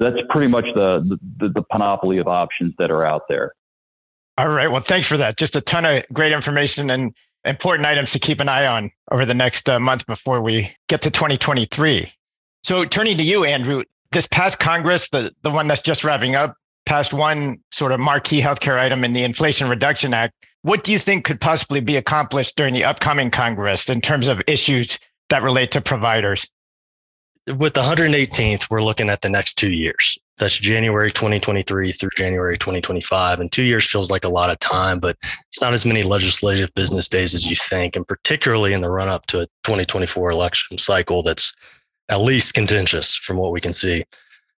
So 0.00 0.08
that's 0.08 0.22
pretty 0.30 0.48
much 0.48 0.66
the, 0.74 1.18
the, 1.38 1.48
the 1.48 1.62
panoply 1.70 2.18
of 2.18 2.28
options 2.28 2.74
that 2.78 2.90
are 2.90 3.04
out 3.04 3.22
there. 3.28 3.52
All 4.38 4.48
right. 4.48 4.70
Well, 4.70 4.82
thanks 4.82 5.08
for 5.08 5.16
that. 5.16 5.36
Just 5.36 5.56
a 5.56 5.60
ton 5.60 5.84
of 5.84 6.04
great 6.12 6.32
information 6.32 6.90
and 6.90 7.14
important 7.44 7.86
items 7.86 8.12
to 8.12 8.18
keep 8.18 8.40
an 8.40 8.48
eye 8.48 8.66
on 8.66 8.90
over 9.10 9.24
the 9.24 9.34
next 9.34 9.68
uh, 9.68 9.80
month 9.80 10.06
before 10.06 10.42
we 10.42 10.74
get 10.88 11.00
to 11.02 11.10
2023. 11.10 12.12
So, 12.64 12.84
turning 12.84 13.16
to 13.16 13.22
you, 13.22 13.44
Andrew, 13.44 13.84
this 14.12 14.26
past 14.26 14.58
Congress, 14.58 15.08
the, 15.08 15.32
the 15.42 15.50
one 15.50 15.68
that's 15.68 15.80
just 15.80 16.04
wrapping 16.04 16.34
up, 16.34 16.56
passed 16.84 17.14
one 17.14 17.58
sort 17.70 17.92
of 17.92 18.00
marquee 18.00 18.40
healthcare 18.40 18.78
item 18.78 19.04
in 19.04 19.12
the 19.12 19.22
Inflation 19.22 19.68
Reduction 19.68 20.12
Act. 20.12 20.34
What 20.62 20.82
do 20.82 20.92
you 20.92 20.98
think 20.98 21.24
could 21.24 21.40
possibly 21.40 21.80
be 21.80 21.96
accomplished 21.96 22.56
during 22.56 22.74
the 22.74 22.84
upcoming 22.84 23.30
Congress 23.30 23.88
in 23.88 24.00
terms 24.00 24.28
of 24.28 24.42
issues 24.46 24.98
that 25.28 25.42
relate 25.42 25.70
to 25.72 25.80
providers? 25.80 26.48
With 27.46 27.74
the 27.74 27.82
118th, 27.82 28.68
we're 28.68 28.82
looking 28.82 29.08
at 29.08 29.22
the 29.22 29.28
next 29.28 29.54
two 29.54 29.70
years. 29.70 30.18
That's 30.38 30.58
January 30.58 31.10
2023 31.10 31.92
through 31.92 32.10
January 32.16 32.58
2025. 32.58 33.40
And 33.40 33.50
two 33.50 33.62
years 33.62 33.90
feels 33.90 34.10
like 34.10 34.24
a 34.24 34.28
lot 34.28 34.50
of 34.50 34.58
time, 34.58 35.00
but 35.00 35.16
it's 35.48 35.62
not 35.62 35.72
as 35.72 35.86
many 35.86 36.02
legislative 36.02 36.72
business 36.74 37.08
days 37.08 37.34
as 37.34 37.48
you 37.48 37.56
think. 37.56 37.96
And 37.96 38.06
particularly 38.06 38.74
in 38.74 38.82
the 38.82 38.90
run 38.90 39.08
up 39.08 39.26
to 39.26 39.42
a 39.42 39.46
2024 39.64 40.30
election 40.30 40.76
cycle 40.78 41.22
that's 41.22 41.54
at 42.10 42.20
least 42.20 42.54
contentious 42.54 43.16
from 43.16 43.38
what 43.38 43.52
we 43.52 43.60
can 43.60 43.72
see. 43.72 44.04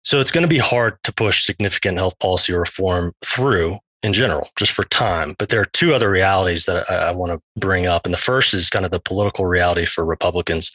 So 0.02 0.21
it's 0.21 0.30
going 0.30 0.42
to 0.42 0.49
be 0.49 0.59
hard 0.59 1.02
to 1.02 1.12
push 1.12 1.45
significant 1.45 1.99
health 1.99 2.18
policy 2.21 2.52
reform 2.54 3.12
through 3.25 3.78
in 4.02 4.12
general, 4.12 4.49
just 4.56 4.73
for 4.73 4.85
time. 4.85 5.35
But 5.38 5.49
there 5.49 5.61
are 5.61 5.66
two 5.66 5.92
other 5.92 6.11
realities 6.11 6.64
that 6.66 6.88
I, 6.88 7.09
I 7.09 7.12
want 7.12 7.33
to 7.33 7.61
bring 7.61 7.87
up. 7.87 8.06
And 8.06 8.14
the 8.14 8.18
first 8.18 8.54
is 8.54 8.71
kind 8.71 8.85
of 8.85 8.92
the 8.92 9.00
political 9.00 9.47
reality 9.47 9.85
for 9.85 10.04
Republicans. 10.04 10.71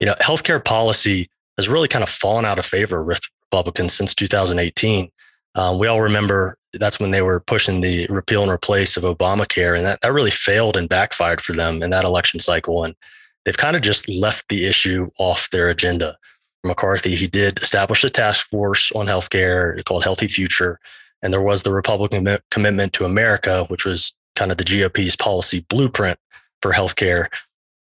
You 0.00 0.06
know, 0.06 0.14
healthcare 0.14 0.62
policy 0.62 1.30
has 1.56 1.68
really 1.68 1.88
kind 1.88 2.02
of 2.02 2.08
fallen 2.08 2.44
out 2.44 2.58
of 2.58 2.66
favor 2.66 3.02
with 3.02 3.20
Republicans 3.52 3.92
since 3.92 4.14
2018. 4.14 5.10
Um, 5.54 5.78
we 5.78 5.86
all 5.86 6.00
remember 6.00 6.56
that's 6.72 6.98
when 6.98 7.10
they 7.10 7.20
were 7.20 7.40
pushing 7.40 7.82
the 7.82 8.06
repeal 8.06 8.42
and 8.42 8.50
replace 8.50 8.96
of 8.96 9.02
Obamacare, 9.04 9.76
and 9.76 9.84
that, 9.84 10.00
that 10.00 10.14
really 10.14 10.30
failed 10.30 10.74
and 10.76 10.88
backfired 10.88 11.42
for 11.42 11.52
them 11.52 11.82
in 11.82 11.90
that 11.90 12.06
election 12.06 12.40
cycle. 12.40 12.82
And 12.82 12.94
they've 13.44 13.56
kind 13.56 13.76
of 13.76 13.82
just 13.82 14.08
left 14.08 14.48
the 14.48 14.66
issue 14.66 15.10
off 15.18 15.50
their 15.50 15.68
agenda. 15.68 16.16
McCarthy, 16.64 17.14
he 17.14 17.26
did 17.26 17.60
establish 17.60 18.04
a 18.04 18.08
task 18.08 18.48
force 18.48 18.90
on 18.92 19.06
healthcare 19.06 19.84
called 19.84 20.04
Healthy 20.04 20.28
Future. 20.28 20.78
And 21.20 21.32
there 21.32 21.42
was 21.42 21.62
the 21.62 21.72
Republican 21.72 22.38
commitment 22.50 22.94
to 22.94 23.04
America, 23.04 23.64
which 23.68 23.84
was 23.84 24.16
kind 24.34 24.50
of 24.50 24.56
the 24.56 24.64
GOP's 24.64 25.16
policy 25.16 25.66
blueprint 25.68 26.18
for 26.62 26.72
healthcare 26.72 27.26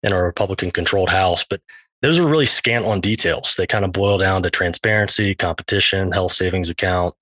in 0.02 0.12
a 0.12 0.22
Republican 0.22 0.70
controlled 0.72 1.10
House. 1.10 1.44
But 1.44 1.60
those 2.02 2.18
are 2.18 2.26
really 2.26 2.46
scant 2.46 2.86
on 2.86 3.00
details. 3.00 3.54
They 3.56 3.66
kind 3.66 3.84
of 3.84 3.92
boil 3.92 4.18
down 4.18 4.42
to 4.42 4.50
transparency, 4.50 5.34
competition, 5.34 6.12
health 6.12 6.32
savings 6.32 6.70
account, 6.70 7.14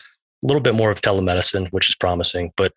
a 0.42 0.46
little 0.46 0.62
bit 0.62 0.74
more 0.74 0.90
of 0.90 1.00
telemedicine, 1.00 1.68
which 1.72 1.88
is 1.88 1.96
promising. 1.96 2.52
But 2.56 2.72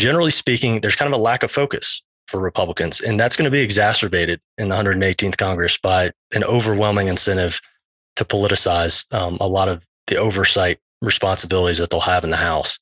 generally 0.00 0.30
speaking, 0.30 0.80
there's 0.80 0.96
kind 0.96 1.12
of 1.12 1.18
a 1.18 1.22
lack 1.22 1.42
of 1.42 1.50
focus 1.50 2.02
for 2.26 2.40
Republicans. 2.40 3.00
And 3.00 3.20
that's 3.20 3.36
going 3.36 3.44
to 3.44 3.50
be 3.50 3.60
exacerbated 3.60 4.40
in 4.58 4.68
the 4.68 4.74
118th 4.74 5.36
Congress 5.36 5.78
by 5.78 6.10
an 6.34 6.42
overwhelming 6.44 7.08
incentive 7.08 7.60
to 8.16 8.24
politicize 8.24 9.12
um, 9.14 9.36
a 9.40 9.48
lot 9.48 9.68
of 9.68 9.86
the 10.06 10.16
oversight 10.16 10.78
responsibilities 11.02 11.78
that 11.78 11.90
they'll 11.90 12.00
have 12.00 12.24
in 12.24 12.30
the 12.30 12.36
House. 12.36 12.78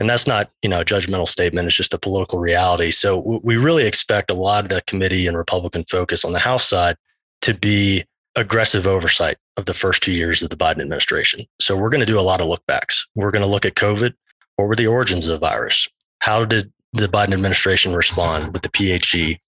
And 0.00 0.10
that's 0.10 0.26
not, 0.26 0.50
you 0.62 0.68
know, 0.68 0.80
a 0.80 0.84
judgmental 0.84 1.28
statement. 1.28 1.66
It's 1.66 1.76
just 1.76 1.94
a 1.94 1.98
political 1.98 2.38
reality. 2.38 2.90
So 2.90 3.40
we 3.42 3.56
really 3.56 3.86
expect 3.86 4.30
a 4.30 4.34
lot 4.34 4.64
of 4.64 4.70
the 4.70 4.82
committee 4.86 5.26
and 5.26 5.36
Republican 5.36 5.84
focus 5.84 6.24
on 6.24 6.32
the 6.32 6.40
House 6.40 6.68
side 6.68 6.96
to 7.44 7.52
be 7.52 8.02
aggressive 8.36 8.86
oversight 8.86 9.36
of 9.58 9.66
the 9.66 9.74
first 9.74 10.02
two 10.02 10.12
years 10.12 10.42
of 10.42 10.48
the 10.48 10.56
Biden 10.56 10.80
administration. 10.80 11.44
So 11.60 11.76
we're 11.76 11.90
going 11.90 12.00
to 12.00 12.06
do 12.06 12.18
a 12.18 12.22
lot 12.22 12.40
of 12.40 12.48
lookbacks. 12.48 13.06
We're 13.14 13.30
going 13.30 13.44
to 13.44 13.50
look 13.50 13.66
at 13.66 13.74
COVID. 13.74 14.14
What 14.56 14.66
were 14.66 14.74
the 14.74 14.86
origins 14.86 15.28
of 15.28 15.32
the 15.32 15.46
virus? 15.46 15.86
How 16.20 16.46
did 16.46 16.72
the 16.94 17.06
Biden 17.06 17.34
administration 17.34 17.94
respond 17.94 18.54
with 18.54 18.62
the 18.62 18.70
PHE? 18.70 19.38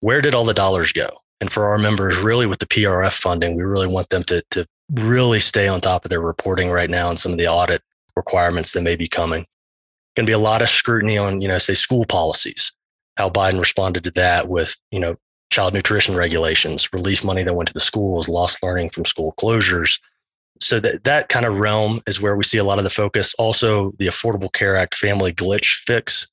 Where 0.00 0.22
did 0.22 0.34
all 0.34 0.46
the 0.46 0.54
dollars 0.54 0.92
go? 0.92 1.08
And 1.42 1.52
for 1.52 1.66
our 1.66 1.76
members, 1.76 2.16
really 2.16 2.46
with 2.46 2.58
the 2.58 2.66
PRF 2.66 3.20
funding, 3.20 3.54
we 3.54 3.64
really 3.64 3.86
want 3.86 4.08
them 4.08 4.24
to, 4.24 4.42
to 4.52 4.66
really 4.94 5.38
stay 5.38 5.68
on 5.68 5.82
top 5.82 6.06
of 6.06 6.08
their 6.08 6.22
reporting 6.22 6.70
right 6.70 6.88
now 6.88 7.10
and 7.10 7.18
some 7.18 7.32
of 7.32 7.38
the 7.38 7.48
audit 7.48 7.82
requirements 8.16 8.72
that 8.72 8.82
may 8.82 8.96
be 8.96 9.08
coming. 9.08 9.44
Going 10.16 10.24
to 10.24 10.30
be 10.30 10.34
a 10.34 10.38
lot 10.38 10.62
of 10.62 10.70
scrutiny 10.70 11.18
on, 11.18 11.42
you 11.42 11.48
know, 11.48 11.58
say 11.58 11.74
school 11.74 12.06
policies, 12.06 12.72
how 13.18 13.28
Biden 13.28 13.60
responded 13.60 14.04
to 14.04 14.10
that 14.12 14.48
with, 14.48 14.74
you 14.90 15.00
know, 15.00 15.16
child 15.52 15.74
nutrition 15.74 16.16
regulations, 16.16 16.92
relief 16.92 17.22
money 17.22 17.42
that 17.44 17.54
went 17.54 17.68
to 17.68 17.74
the 17.74 17.80
schools, 17.80 18.28
lost 18.28 18.62
learning 18.62 18.90
from 18.90 19.04
school 19.04 19.34
closures. 19.38 20.00
So 20.60 20.80
that 20.80 21.04
that 21.04 21.28
kind 21.28 21.46
of 21.46 21.60
realm 21.60 22.00
is 22.06 22.20
where 22.20 22.36
we 22.36 22.44
see 22.44 22.58
a 22.58 22.64
lot 22.64 22.78
of 22.78 22.84
the 22.84 22.90
focus. 22.90 23.34
Also, 23.38 23.92
the 23.98 24.06
Affordable 24.06 24.52
Care 24.52 24.76
Act 24.76 24.94
family 24.94 25.32
glitch 25.32 25.82
fix. 25.84 26.26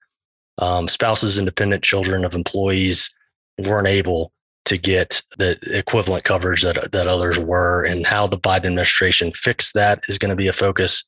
Um, 0.58 0.88
spouses, 0.88 1.40
independent 1.40 1.84
children 1.84 2.26
of 2.26 2.36
employees 2.36 3.14
weren't 3.60 3.88
able 3.88 4.34
to 4.66 4.78
get 4.78 5.24
the 5.38 5.58
equivalent 5.72 6.26
coverage 6.26 6.62
that 6.64 6.92
that 6.92 7.08
others 7.08 7.40
were, 7.40 7.86
and 7.86 8.06
how 8.06 8.28
the 8.28 8.38
Biden 8.38 8.68
administration 8.68 9.32
fixed 9.32 9.74
that 9.74 10.04
is 10.08 10.18
going 10.18 10.30
to 10.30 10.36
be 10.36 10.48
a 10.48 10.54
focus. 10.54 11.04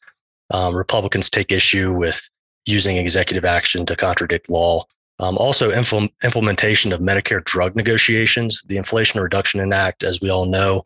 Um, 0.52 0.76
Republicans 0.76 1.30
take 1.30 1.52
issue 1.52 1.94
with 1.94 2.28
using 2.66 2.98
executive 2.98 3.46
action 3.46 3.86
to 3.86 3.96
contradict 3.96 4.50
law. 4.50 4.86
Um, 5.22 5.38
also, 5.38 5.72
impl- 5.72 6.10
implementation 6.24 6.92
of 6.92 7.00
Medicare 7.00 7.44
drug 7.44 7.76
negotiations. 7.76 8.64
The 8.64 8.78
Inflation 8.78 9.22
Reduction 9.22 9.72
Act, 9.72 10.04
as 10.04 10.20
we 10.20 10.32
all 10.32 10.48
know, 10.48 10.84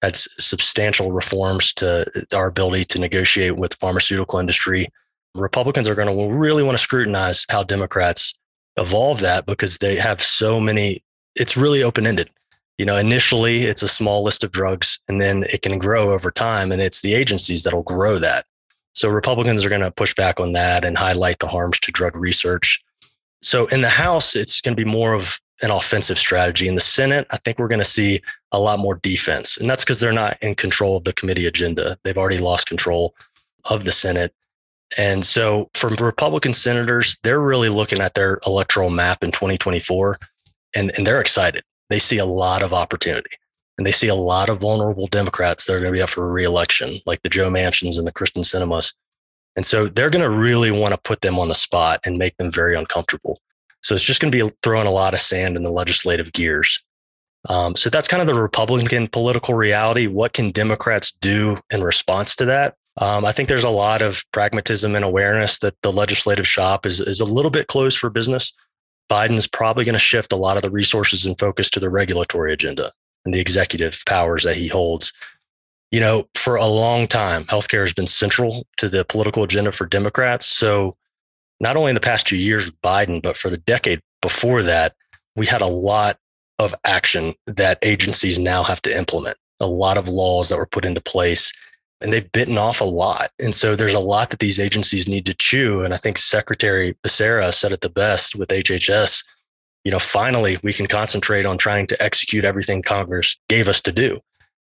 that's 0.00 0.28
substantial 0.38 1.10
reforms 1.10 1.72
to 1.74 2.06
our 2.32 2.46
ability 2.46 2.84
to 2.86 3.00
negotiate 3.00 3.56
with 3.56 3.72
the 3.72 3.76
pharmaceutical 3.76 4.38
industry. 4.38 4.88
Republicans 5.34 5.88
are 5.88 5.96
going 5.96 6.16
to 6.16 6.32
really 6.32 6.62
want 6.62 6.78
to 6.78 6.82
scrutinize 6.82 7.44
how 7.48 7.64
Democrats 7.64 8.34
evolve 8.76 9.20
that 9.20 9.46
because 9.46 9.78
they 9.78 9.98
have 9.98 10.20
so 10.20 10.60
many. 10.60 11.02
It's 11.34 11.56
really 11.56 11.82
open 11.82 12.06
ended. 12.06 12.30
You 12.78 12.86
know, 12.86 12.96
initially 12.96 13.62
it's 13.64 13.82
a 13.82 13.88
small 13.88 14.22
list 14.22 14.44
of 14.44 14.52
drugs, 14.52 15.00
and 15.08 15.20
then 15.20 15.44
it 15.52 15.62
can 15.62 15.78
grow 15.78 16.12
over 16.12 16.30
time, 16.30 16.70
and 16.70 16.80
it's 16.80 17.00
the 17.00 17.14
agencies 17.14 17.64
that'll 17.64 17.82
grow 17.82 18.18
that. 18.18 18.44
So 18.94 19.08
Republicans 19.08 19.64
are 19.64 19.68
going 19.68 19.82
to 19.82 19.90
push 19.90 20.14
back 20.14 20.38
on 20.38 20.52
that 20.52 20.84
and 20.84 20.96
highlight 20.96 21.40
the 21.40 21.48
harms 21.48 21.80
to 21.80 21.90
drug 21.90 22.14
research. 22.16 22.82
So 23.42 23.66
in 23.66 23.82
the 23.82 23.88
House, 23.88 24.36
it's 24.36 24.60
going 24.60 24.76
to 24.76 24.84
be 24.84 24.90
more 24.90 25.14
of 25.14 25.40
an 25.62 25.70
offensive 25.70 26.18
strategy. 26.18 26.68
In 26.68 26.74
the 26.74 26.80
Senate, 26.80 27.26
I 27.30 27.36
think 27.38 27.58
we're 27.58 27.68
going 27.68 27.78
to 27.78 27.84
see 27.84 28.20
a 28.52 28.58
lot 28.58 28.78
more 28.78 28.96
defense. 28.96 29.56
And 29.56 29.68
that's 29.68 29.84
because 29.84 30.00
they're 30.00 30.12
not 30.12 30.38
in 30.42 30.54
control 30.54 30.96
of 30.96 31.04
the 31.04 31.12
committee 31.12 31.46
agenda. 31.46 31.96
They've 32.02 32.18
already 32.18 32.38
lost 32.38 32.66
control 32.66 33.14
of 33.70 33.84
the 33.84 33.92
Senate. 33.92 34.34
And 34.98 35.24
so 35.24 35.70
from 35.74 35.94
Republican 35.96 36.52
senators, 36.52 37.16
they're 37.22 37.40
really 37.40 37.68
looking 37.68 38.00
at 38.00 38.14
their 38.14 38.40
electoral 38.46 38.90
map 38.90 39.24
in 39.24 39.30
2024 39.30 40.18
and, 40.74 40.92
and 40.96 41.06
they're 41.06 41.20
excited. 41.20 41.62
They 41.90 41.98
see 41.98 42.18
a 42.18 42.26
lot 42.26 42.62
of 42.62 42.72
opportunity 42.72 43.30
and 43.78 43.86
they 43.86 43.92
see 43.92 44.08
a 44.08 44.14
lot 44.14 44.48
of 44.48 44.60
vulnerable 44.60 45.06
Democrats 45.06 45.66
that 45.66 45.74
are 45.74 45.78
going 45.78 45.92
to 45.92 45.96
be 45.96 46.02
up 46.02 46.10
for 46.10 46.30
reelection, 46.30 46.98
like 47.06 47.22
the 47.22 47.28
Joe 47.28 47.50
Manchins 47.50 47.98
and 47.98 48.06
the 48.06 48.12
Kyrsten 48.12 48.44
Sinemas. 48.44 48.92
And 49.56 49.66
so 49.66 49.86
they're 49.86 50.10
going 50.10 50.22
to 50.22 50.30
really 50.30 50.70
want 50.70 50.94
to 50.94 51.00
put 51.00 51.20
them 51.20 51.38
on 51.38 51.48
the 51.48 51.54
spot 51.54 52.00
and 52.04 52.18
make 52.18 52.36
them 52.36 52.50
very 52.50 52.76
uncomfortable. 52.76 53.40
So 53.82 53.94
it's 53.94 54.04
just 54.04 54.20
going 54.20 54.32
to 54.32 54.44
be 54.44 54.50
throwing 54.62 54.86
a 54.86 54.92
lot 54.92 55.14
of 55.14 55.20
sand 55.20 55.56
in 55.56 55.62
the 55.62 55.70
legislative 55.70 56.32
gears. 56.32 56.84
Um, 57.48 57.74
so 57.76 57.90
that's 57.90 58.08
kind 58.08 58.20
of 58.20 58.28
the 58.28 58.40
Republican 58.40 59.08
political 59.08 59.54
reality. 59.54 60.06
What 60.06 60.32
can 60.32 60.52
Democrats 60.52 61.12
do 61.20 61.58
in 61.70 61.82
response 61.82 62.36
to 62.36 62.44
that? 62.46 62.76
Um, 63.00 63.24
I 63.24 63.32
think 63.32 63.48
there's 63.48 63.64
a 63.64 63.70
lot 63.70 64.02
of 64.02 64.22
pragmatism 64.32 64.94
and 64.94 65.04
awareness 65.04 65.58
that 65.58 65.74
the 65.82 65.92
legislative 65.92 66.46
shop 66.46 66.86
is, 66.86 67.00
is 67.00 67.20
a 67.20 67.24
little 67.24 67.50
bit 67.50 67.66
closed 67.66 67.98
for 67.98 68.10
business. 68.10 68.52
Biden's 69.10 69.46
probably 69.46 69.84
going 69.84 69.94
to 69.94 69.98
shift 69.98 70.32
a 70.32 70.36
lot 70.36 70.56
of 70.56 70.62
the 70.62 70.70
resources 70.70 71.26
and 71.26 71.38
focus 71.38 71.68
to 71.70 71.80
the 71.80 71.90
regulatory 71.90 72.52
agenda 72.52 72.90
and 73.24 73.34
the 73.34 73.40
executive 73.40 74.02
powers 74.06 74.44
that 74.44 74.56
he 74.56 74.68
holds 74.68 75.12
you 75.92 76.00
know, 76.00 76.24
for 76.34 76.56
a 76.56 76.66
long 76.66 77.06
time, 77.06 77.44
healthcare 77.44 77.82
has 77.82 77.92
been 77.92 78.06
central 78.06 78.66
to 78.78 78.88
the 78.88 79.04
political 79.04 79.44
agenda 79.44 79.70
for 79.70 79.86
Democrats. 79.86 80.46
So, 80.46 80.96
not 81.60 81.76
only 81.76 81.90
in 81.90 81.94
the 81.94 82.00
past 82.00 82.26
two 82.26 82.36
years 82.36 82.66
with 82.66 82.80
Biden, 82.80 83.22
but 83.22 83.36
for 83.36 83.50
the 83.50 83.58
decade 83.58 84.00
before 84.20 84.62
that, 84.64 84.94
we 85.36 85.46
had 85.46 85.60
a 85.60 85.66
lot 85.66 86.18
of 86.58 86.74
action 86.84 87.34
that 87.46 87.78
agencies 87.82 88.38
now 88.38 88.62
have 88.62 88.82
to 88.82 88.96
implement, 88.96 89.36
a 89.60 89.66
lot 89.66 89.98
of 89.98 90.08
laws 90.08 90.48
that 90.48 90.56
were 90.56 90.66
put 90.66 90.86
into 90.86 91.00
place, 91.02 91.52
and 92.00 92.12
they've 92.12 92.32
bitten 92.32 92.56
off 92.56 92.80
a 92.80 92.84
lot. 92.84 93.30
And 93.38 93.54
so, 93.54 93.76
there's 93.76 93.92
a 93.92 94.00
lot 94.00 94.30
that 94.30 94.40
these 94.40 94.58
agencies 94.58 95.06
need 95.06 95.26
to 95.26 95.34
chew. 95.34 95.82
And 95.82 95.92
I 95.92 95.98
think 95.98 96.16
Secretary 96.16 96.96
Becerra 97.04 97.52
said 97.52 97.70
it 97.70 97.82
the 97.82 97.90
best 97.90 98.34
with 98.34 98.48
HHS. 98.48 99.24
You 99.84 99.90
know, 99.90 99.98
finally, 99.98 100.58
we 100.62 100.72
can 100.72 100.86
concentrate 100.86 101.44
on 101.44 101.58
trying 101.58 101.86
to 101.88 102.02
execute 102.02 102.46
everything 102.46 102.80
Congress 102.80 103.36
gave 103.50 103.68
us 103.68 103.82
to 103.82 103.92
do. 103.92 104.22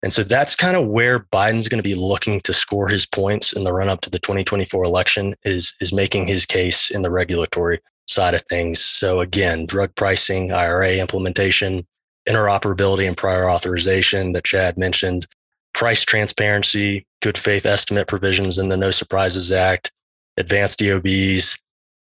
And 0.03 0.13
so 0.13 0.23
that's 0.25 0.57
kind 0.57 0.77
of 0.77 0.89
where 0.89 1.21
Biden's 1.21 1.69
going 1.69 1.83
to 1.83 1.89
be 1.89 1.95
looking 1.95 2.41
to 2.41 2.53
score 2.53 2.89
his 2.89 3.07
points 3.07 3.53
in 3.53 3.65
the 3.65 3.73
run 3.73 3.89
up 3.89 4.01
to 4.03 4.11
the 4.11 4.19
2024 4.19 4.85
election 4.85 5.35
is, 5.45 5.75
is 5.81 5.93
making 5.93 6.27
his 6.27 6.45
case 6.45 6.91
in 6.91 7.03
the 7.03 7.11
regulatory 7.11 7.81
side 8.09 8.35
of 8.35 8.43
things. 8.43 8.81
So 8.81 9.21
again, 9.21 9.65
drug 9.65 9.95
pricing, 9.95 10.51
IRA 10.51 10.97
implementation, 10.97 11.87
interoperability 12.29 13.07
and 13.07 13.17
prior 13.17 13.49
authorization 13.49 14.33
that 14.33 14.45
Chad 14.45 14.77
mentioned, 14.77 15.27
price 15.75 16.05
transparency, 16.05 17.07
good 17.21 17.39
faith 17.39 17.65
estimate 17.65 18.09
provisions 18.09 18.59
in 18.59 18.69
the 18.69 18.77
No 18.77 18.91
Surprises 18.91 19.53
Act, 19.53 19.93
advanced 20.37 20.81
EOBs, 20.81 21.59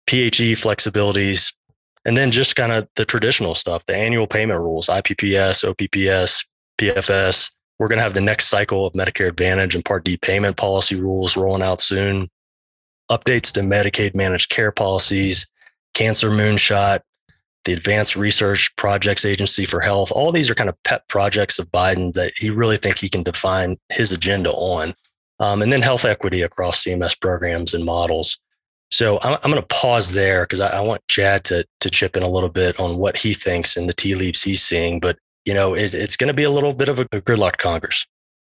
PHE 0.08 0.56
flexibilities, 0.56 1.54
and 2.06 2.18
then 2.18 2.32
just 2.32 2.56
kind 2.56 2.72
of 2.72 2.88
the 2.96 3.06
traditional 3.06 3.56
stuff, 3.56 3.86
the 3.86 3.96
annual 3.96 4.28
payment 4.28 4.60
rules, 4.60 4.88
IPPS, 4.88 5.64
OPPS, 5.64 6.46
PFS, 6.80 7.52
we're 7.82 7.88
going 7.88 7.98
to 7.98 8.04
have 8.04 8.14
the 8.14 8.22
next 8.22 8.46
cycle 8.46 8.86
of 8.86 8.94
Medicare 8.94 9.30
Advantage 9.30 9.74
and 9.74 9.84
Part 9.84 10.04
D 10.04 10.16
payment 10.16 10.56
policy 10.56 10.94
rules 11.02 11.36
rolling 11.36 11.64
out 11.64 11.82
soon, 11.82 12.30
updates 13.10 13.52
to 13.54 13.62
Medicaid 13.62 14.14
managed 14.14 14.52
care 14.52 14.72
policies, 14.72 15.48
cancer 15.96 16.30
moonshot, 16.30 17.00
the 17.66 17.74
Advanced 17.74 18.16
Research 18.16 18.72
Projects 18.76 19.26
Agency 19.26 19.66
for 19.66 19.80
Health. 19.80 20.12
All 20.12 20.32
these 20.32 20.48
are 20.48 20.54
kind 20.54 20.70
of 20.70 20.76
pet 20.84 21.08
projects 21.08 21.58
of 21.58 21.72
Biden 21.72 22.14
that 22.14 22.34
he 22.38 22.52
really 22.52 22.78
think 22.78 23.00
he 23.00 23.10
can 23.10 23.24
define 23.24 23.80
his 23.90 24.12
agenda 24.12 24.52
on. 24.52 24.94
Um, 25.40 25.64
and 25.64 25.74
then 25.74 25.82
health 25.82 26.06
equity 26.06 26.44
across 26.44 26.84
CMS 26.84 27.20
programs 27.20 27.74
and 27.74 27.84
models. 27.84 28.38
So 28.92 29.18
I'm, 29.24 29.40
I'm 29.44 29.50
going 29.50 29.60
to 29.60 29.76
pause 29.76 30.12
there 30.12 30.44
because 30.44 30.60
I, 30.60 30.78
I, 30.78 30.82
want 30.82 31.02
Chad 31.08 31.46
to 31.46 31.66
to 31.80 31.90
chip 31.90 32.16
in 32.16 32.22
a 32.22 32.30
little 32.30 32.50
bit 32.50 32.80
on 32.80 33.00
what 33.00 33.18
he 33.18 33.34
thinks 33.34 33.76
and 33.76 33.90
the 33.90 33.94
tea 33.94 34.14
leaves 34.14 34.44
he's 34.44 34.62
seeing. 34.62 35.00
But 35.00 35.18
you 35.46 35.54
know, 35.54 35.74
it, 35.74 35.94
it's 35.94 36.16
going 36.16 36.28
to 36.28 36.34
be 36.34 36.44
a 36.44 36.52
little 36.52 36.74
bit 36.74 36.90
of 36.90 37.00
a, 37.00 37.06
gridlock 37.06 37.58
Congress. 37.58 38.06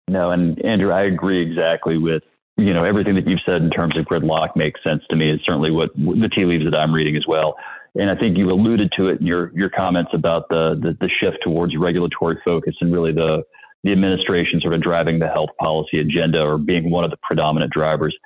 No, 0.09 0.31
and 0.31 0.65
Andrew, 0.65 0.93
I 0.93 1.03
agree 1.03 1.41
exactly 1.41 1.99
with 1.99 2.23
you 2.57 2.73
know 2.73 2.85
everything 2.85 3.15
that 3.17 3.29
you've 3.29 3.41
said 3.47 3.63
in 3.63 3.71
terms 3.71 3.97
of 3.97 4.05
gridlock 4.05 4.57
makes 4.57 4.81
sense 4.87 5.03
to 5.11 5.17
me. 5.17 5.31
It's 5.31 5.45
certainly 5.45 5.71
what 5.71 5.95
the 5.97 6.31
tea 6.35 6.45
leaves 6.45 6.65
that 6.65 6.77
I'm 6.77 6.95
reading 6.95 7.17
as 7.17 7.25
well. 7.27 7.57
And 7.99 8.11
I 8.11 8.15
think 8.15 8.37
you 8.37 8.51
alluded 8.51 8.93
to 8.99 9.07
it 9.07 9.21
in 9.21 9.27
your 9.27 9.51
your 9.55 9.69
comments 9.69 10.13
about 10.15 10.49
the 10.49 10.75
the, 10.75 10.97
the 11.01 11.11
shift 11.21 11.39
towards 11.43 11.77
regulatory 11.77 12.39
focus 12.45 12.75
and 12.81 12.95
really 12.95 13.13
the 13.13 13.43
the 13.83 13.93
administration 13.93 14.61
sort 14.61 14.75
of 14.75 14.83
driving 14.83 15.19
the 15.19 15.29
health 15.29 15.51
policy 15.61 15.99
agenda 15.99 16.45
or 16.45 16.59
being 16.59 16.91
one 16.91 17.05
of 17.05 17.11
the 17.11 17.19
predominant 17.23 17.73
drivers. 17.73 18.17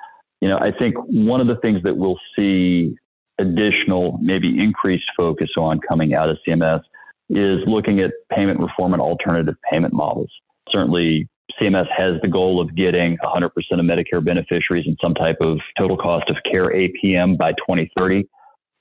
You 0.40 0.48
know, 0.48 0.58
I 0.58 0.70
think 0.70 0.96
one 1.06 1.40
of 1.40 1.48
the 1.48 1.56
things 1.56 1.82
that 1.84 1.96
we'll 1.96 2.18
see 2.38 2.96
additional, 3.38 4.18
maybe 4.22 4.58
increased 4.58 5.04
focus 5.18 5.48
on 5.58 5.80
coming 5.88 6.14
out 6.14 6.28
of 6.28 6.38
CMS 6.46 6.82
is 7.30 7.58
looking 7.66 8.00
at 8.00 8.12
payment 8.30 8.60
reform 8.60 8.92
and 8.92 9.00
alternative 9.00 9.54
payment 9.72 9.94
models. 9.94 10.30
Certainly, 10.70 11.28
CMS 11.60 11.86
has 11.96 12.14
the 12.22 12.28
goal 12.28 12.60
of 12.60 12.74
getting 12.74 13.16
100% 13.18 13.46
of 13.46 13.80
Medicare 13.80 14.24
beneficiaries 14.24 14.86
in 14.86 14.96
some 15.02 15.14
type 15.14 15.36
of 15.40 15.58
total 15.78 15.96
cost 15.96 16.28
of 16.28 16.36
care 16.50 16.66
APM 16.66 17.38
by 17.38 17.52
2030. 17.52 18.28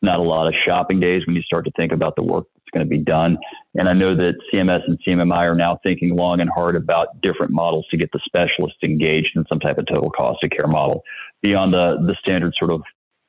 Not 0.02 0.20
a 0.20 0.24
lot 0.24 0.48
of 0.48 0.54
shopping 0.66 1.00
days 1.00 1.26
when 1.28 1.36
you 1.36 1.42
start 1.42 1.66
to 1.66 1.72
think 1.78 1.92
about 1.92 2.16
the 2.16 2.24
work 2.24 2.46
that's 2.56 2.70
going 2.74 2.86
to 2.86 2.90
be 2.90 3.04
done. 3.04 3.38
And 3.76 3.90
I 3.90 3.94
know 3.94 4.16
that 4.16 4.36
CMS 4.52 4.82
and 4.88 4.98
CMMI 5.06 5.50
are 5.50 5.56
now 5.56 5.80
thinking 5.84 6.16
long 6.16 6.40
and 6.40 6.50
hard 6.50 6.76
about 6.76 7.22
different 7.22 7.52
models 7.52 7.86
to 7.92 7.98
get 7.98 8.12
the 8.14 8.20
specialists 8.26 8.80
engaged 8.84 9.36
in 9.36 9.44
some 9.52 9.60
type 9.60 9.78
of 9.78 9.86
total 9.88 10.10
cost 10.10 10.44
of 10.44 10.52
care 10.52 10.68
model 10.68 11.04
beyond 11.42 11.74
the, 11.74 11.98
the 12.06 12.16
standard 12.20 12.54
sort 12.58 12.72
of 12.72 12.82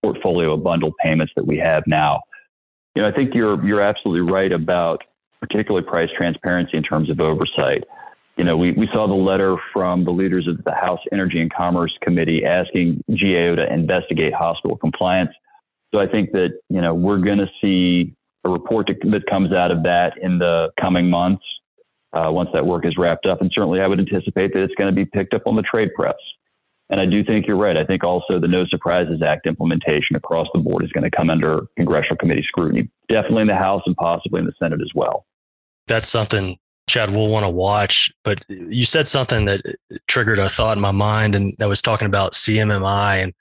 portfolio 0.03 0.55
of 0.55 0.63
bundle 0.63 0.93
payments 1.03 1.33
that 1.37 1.47
we 1.47 1.59
have 1.59 1.83
now. 1.87 2.21
You 2.95 3.03
know, 3.03 3.09
I 3.09 3.13
think 3.13 3.35
you're 3.35 3.65
you're 3.65 3.83
absolutely 3.83 4.31
right 4.33 4.53
about 4.53 5.03
particularly 5.41 5.87
price 5.87 6.09
transparency 6.17 6.77
in 6.77 6.83
terms 6.83 7.11
of 7.11 7.21
oversight. 7.21 7.85
You 8.37 8.45
know, 8.45 8.57
we, 8.57 8.73
we 8.73 8.89
saw 8.95 9.07
the 9.07 9.15
letter 9.15 9.57
from 9.73 10.05
the 10.05 10.13
leaders 10.13 10.49
of 10.49 10.63
the 10.65 10.75
House 10.75 11.01
Energy 11.13 11.41
and 11.41 11.53
Commerce 11.53 11.97
Committee 12.01 12.45
asking 12.45 13.03
GAO 13.09 13.55
to 13.57 13.67
investigate 13.73 14.33
hospital 14.33 14.77
compliance. 14.77 15.31
So 15.93 16.01
I 16.01 16.07
think 16.07 16.33
that, 16.33 16.53
you 16.69 16.81
know, 16.81 16.95
we're 16.95 17.19
going 17.19 17.39
to 17.39 17.51
see 17.63 18.15
a 18.45 18.51
report 18.51 18.87
that 18.89 19.27
comes 19.29 19.53
out 19.53 19.73
of 19.73 19.83
that 19.83 20.15
in 20.23 20.39
the 20.39 20.71
coming 20.81 21.11
months 21.11 21.45
uh, 22.13 22.31
once 22.31 22.49
that 22.55 22.65
work 22.65 22.87
is 22.87 22.95
wrapped 22.97 23.27
up. 23.27 23.41
And 23.41 23.51
certainly 23.55 23.81
I 23.81 23.89
would 23.89 24.01
anticipate 24.01 24.55
that 24.55 24.63
it's 24.63 24.75
going 24.77 24.89
to 24.89 24.97
be 24.97 25.05
picked 25.05 25.35
up 25.35 25.43
on 25.47 25.57
the 25.57 25.63
trade 25.63 25.91
press. 25.95 26.15
And 26.89 27.01
I 27.01 27.07
do 27.07 27.23
think 27.23 27.47
you're 27.47 27.57
right. 27.57 27.79
I 27.79 27.85
think 27.85 28.05
also 28.05 28.41
the 28.41 28.49
No 28.49 28.65
Surprises 28.67 29.23
Act 29.23 29.47
implementation 29.47 30.17
across 30.17 30.49
the 30.53 30.61
board 30.61 30.85
is 30.85 30.91
going 30.91 31.09
to 31.09 31.11
come 31.11 31.31
under 31.31 31.67
congressional 31.77 32.17
committee 32.17 32.45
scrutiny, 32.47 32.89
definitely 33.09 33.43
in 33.43 33.49
the 33.49 33.55
House 33.55 33.83
and 33.87 33.97
possibly 33.97 34.41
in 34.41 34.47
the 34.47 34.53
Senate 34.59 34.81
as 34.81 34.91
well. 34.95 35.25
That's 35.91 36.09
something 36.09 36.57
Chad 36.89 37.11
will 37.11 37.29
want 37.29 37.45
to 37.45 37.51
watch. 37.51 38.13
But 38.25 38.45
you 38.49 38.85
said 38.85 39.07
something 39.07 39.45
that 39.45 39.61
uh, 39.67 39.97
triggered 40.09 40.39
a 40.39 40.49
thought 40.49 40.77
in 40.77 40.83
my 40.83 40.91
mind, 40.91 41.35
and 41.35 41.55
that 41.59 41.69
was 41.69 41.83
talking 41.83 42.07
about 42.07 42.33
CMMI 42.33 43.23
and 43.23 43.35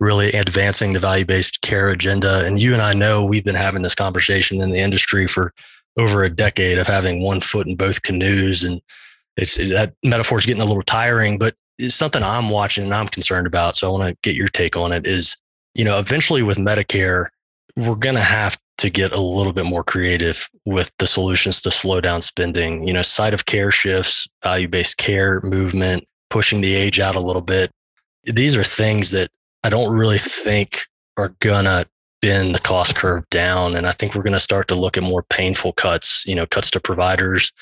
really 0.00 0.32
advancing 0.32 0.92
the 0.92 1.00
value 1.00 1.24
based 1.24 1.60
care 1.60 1.88
agenda. 1.88 2.44
And 2.44 2.58
you 2.58 2.72
and 2.72 2.82
I 2.82 2.94
know 2.94 3.24
we've 3.24 3.44
been 3.44 3.54
having 3.54 3.82
this 3.82 3.94
conversation 3.94 4.60
in 4.60 4.70
the 4.70 4.78
industry 4.78 5.26
for 5.26 5.52
over 5.98 6.24
a 6.24 6.30
decade 6.30 6.78
of 6.78 6.86
having 6.86 7.22
one 7.22 7.40
foot 7.40 7.66
in 7.66 7.76
both 7.76 8.02
canoes. 8.02 8.64
And 8.64 8.80
it's 9.36 9.56
that 9.56 9.94
metaphor 10.04 10.38
is 10.38 10.46
getting 10.46 10.62
a 10.62 10.66
little 10.66 10.82
tiring, 10.82 11.38
but 11.38 11.54
it's 11.78 11.94
something 11.94 12.22
I'm 12.22 12.50
watching 12.50 12.84
and 12.84 12.94
I'm 12.94 13.08
concerned 13.08 13.46
about. 13.46 13.76
So 13.76 13.88
I 13.88 13.98
want 13.98 14.04
to 14.04 14.16
get 14.22 14.36
your 14.36 14.48
take 14.48 14.76
on 14.76 14.92
it 14.92 15.06
is, 15.06 15.36
you 15.74 15.84
know, 15.84 15.98
eventually 15.98 16.42
with 16.42 16.56
Medicare, 16.56 17.26
we're 17.76 17.96
going 17.96 18.14
to 18.14 18.20
have 18.20 18.58
to 18.78 18.90
get 18.90 19.14
a 19.14 19.20
little 19.20 19.52
bit 19.52 19.64
more 19.64 19.84
creative 19.84 20.48
with 20.66 20.92
the 20.98 21.06
solutions 21.06 21.60
to 21.62 21.70
slow 21.70 22.00
down 22.00 22.22
spending, 22.22 22.86
you 22.86 22.92
know, 22.92 23.02
site 23.02 23.34
of 23.34 23.46
care 23.46 23.70
shifts, 23.70 24.28
value 24.42 24.68
based 24.68 24.96
care 24.96 25.40
movement, 25.42 26.04
pushing 26.30 26.60
the 26.60 26.74
age 26.74 27.00
out 27.00 27.16
a 27.16 27.20
little 27.20 27.42
bit. 27.42 27.70
These 28.24 28.56
are 28.56 28.64
things 28.64 29.10
that 29.12 29.28
I 29.62 29.70
don't 29.70 29.96
really 29.96 30.18
think 30.18 30.86
are 31.16 31.34
to 31.66 31.86
bend 32.20 32.54
the 32.54 32.60
cost 32.60 32.96
curve 32.96 33.28
down. 33.30 33.76
And 33.76 33.86
I 33.86 33.92
think 33.92 34.14
we're 34.14 34.22
to 34.32 34.40
start 34.40 34.66
to 34.68 34.74
look 34.74 34.96
at 34.96 35.02
more 35.02 35.22
painful 35.24 35.74
cuts, 35.74 36.24
you 36.26 36.34
know, 36.34 36.46
cuts 36.46 36.70
to 36.70 36.80
providers, 36.80 37.52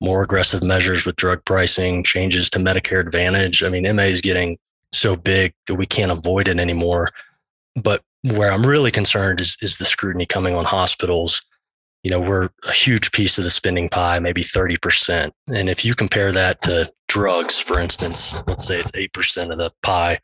more 0.00 0.22
aggressive 0.22 0.62
measures 0.62 1.06
with 1.06 1.16
drug 1.16 1.44
pricing, 1.44 2.02
changes 2.02 2.50
to 2.50 2.58
Medicare 2.58 3.00
Advantage. 3.00 3.62
I 3.62 3.68
mean, 3.68 3.84
MA 3.94 4.02
is 4.02 4.20
getting 4.20 4.58
so 4.92 5.16
big 5.16 5.54
that 5.66 5.76
we 5.76 5.86
can't 5.86 6.10
avoid 6.10 6.48
it 6.48 6.58
anymore. 6.58 7.10
But 7.80 8.02
where 8.22 8.52
I'm 8.52 8.66
really 8.66 8.90
concerned 8.90 9.40
is, 9.40 9.56
is 9.62 9.78
the 9.78 9.84
scrutiny 9.84 10.26
coming 10.26 10.54
on 10.54 10.64
hospitals. 10.64 11.42
You 12.02 12.10
know, 12.10 12.20
we're 12.20 12.48
a 12.66 12.72
huge 12.72 13.12
piece 13.12 13.38
of 13.38 13.44
the 13.44 13.50
spending 13.50 13.88
pie, 13.88 14.18
maybe 14.18 14.42
30%. 14.42 15.30
And 15.48 15.68
if 15.68 15.84
you 15.84 15.94
compare 15.94 16.32
that 16.32 16.62
to 16.62 16.90
drugs, 17.08 17.58
for 17.58 17.80
instance, 17.80 18.40
let's 18.46 18.66
say 18.66 18.78
it's 18.78 18.92
8% 18.92 19.50
of 19.50 19.58
the 19.58 19.72
pie, 19.82 20.18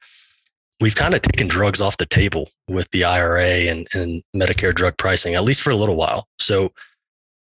we've 0.80 0.94
kind 0.94 1.14
of 1.14 1.22
taken 1.22 1.46
drugs 1.46 1.80
off 1.80 1.96
the 1.96 2.06
table 2.06 2.50
with 2.68 2.90
the 2.90 3.04
IRA 3.04 3.68
and, 3.68 3.88
and 3.94 4.22
Medicare 4.34 4.74
drug 4.74 4.96
pricing, 4.96 5.34
at 5.34 5.44
least 5.44 5.62
for 5.62 5.70
a 5.70 5.76
little 5.76 5.96
while. 5.96 6.28
So 6.38 6.72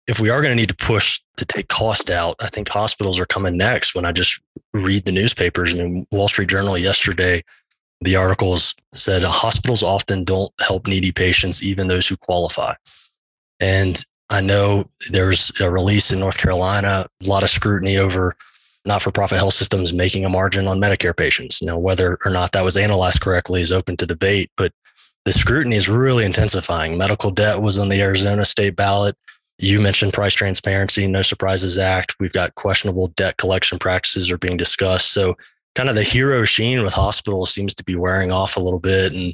if 0.07 0.19
we 0.19 0.29
are 0.29 0.41
going 0.41 0.51
to 0.51 0.55
need 0.55 0.69
to 0.69 0.75
push 0.75 1.21
to 1.37 1.45
take 1.45 1.67
cost 1.69 2.09
out, 2.09 2.35
I 2.39 2.47
think 2.47 2.67
hospitals 2.69 3.19
are 3.19 3.25
coming 3.25 3.57
next. 3.57 3.95
When 3.95 4.05
I 4.05 4.11
just 4.11 4.39
read 4.73 5.05
the 5.05 5.11
newspapers 5.11 5.71
and 5.71 5.81
in 5.81 6.05
Wall 6.11 6.27
Street 6.27 6.49
Journal 6.49 6.77
yesterday, 6.77 7.43
the 8.03 8.15
articles 8.15 8.75
said 8.93 9.23
hospitals 9.23 9.83
often 9.83 10.23
don't 10.23 10.51
help 10.59 10.87
needy 10.87 11.11
patients, 11.11 11.63
even 11.63 11.87
those 11.87 12.07
who 12.07 12.17
qualify. 12.17 12.73
And 13.59 14.03
I 14.29 14.41
know 14.41 14.89
there's 15.09 15.51
a 15.61 15.69
release 15.69 16.11
in 16.11 16.19
North 16.19 16.37
Carolina, 16.37 17.07
a 17.23 17.27
lot 17.27 17.43
of 17.43 17.49
scrutiny 17.49 17.97
over 17.97 18.35
not 18.85 19.01
for 19.01 19.11
profit 19.11 19.37
health 19.37 19.53
systems 19.53 19.93
making 19.93 20.25
a 20.25 20.29
margin 20.29 20.67
on 20.67 20.79
Medicare 20.79 21.15
patients. 21.15 21.61
Now, 21.61 21.77
whether 21.77 22.17
or 22.25 22.31
not 22.31 22.51
that 22.51 22.65
was 22.65 22.75
analyzed 22.75 23.21
correctly 23.21 23.61
is 23.61 23.71
open 23.71 23.95
to 23.97 24.05
debate, 24.05 24.51
but 24.57 24.73
the 25.25 25.31
scrutiny 25.31 25.77
is 25.77 25.87
really 25.87 26.25
intensifying. 26.25 26.97
Medical 26.97 27.31
debt 27.31 27.61
was 27.61 27.77
on 27.77 27.87
the 27.87 28.01
Arizona 28.01 28.43
state 28.43 28.75
ballot. 28.75 29.15
You 29.57 29.79
mentioned 29.79 30.11
price 30.11 30.33
transparency, 30.33 31.07
No 31.07 31.21
Surprises 31.21 31.77
Act. 31.77 32.15
We've 32.19 32.33
got 32.33 32.55
questionable 32.55 33.07
debt 33.09 33.37
collection 33.37 33.79
practices 33.79 34.29
are 34.29 34.37
being 34.37 34.57
discussed. 34.57 35.13
So, 35.13 35.37
kind 35.75 35.89
of 35.89 35.95
the 35.95 36.03
hero 36.03 36.45
sheen 36.45 36.83
with 36.83 36.93
hospitals 36.93 37.53
seems 37.53 37.73
to 37.75 37.83
be 37.83 37.95
wearing 37.95 38.31
off 38.31 38.57
a 38.57 38.59
little 38.59 38.79
bit. 38.79 39.13
And 39.13 39.33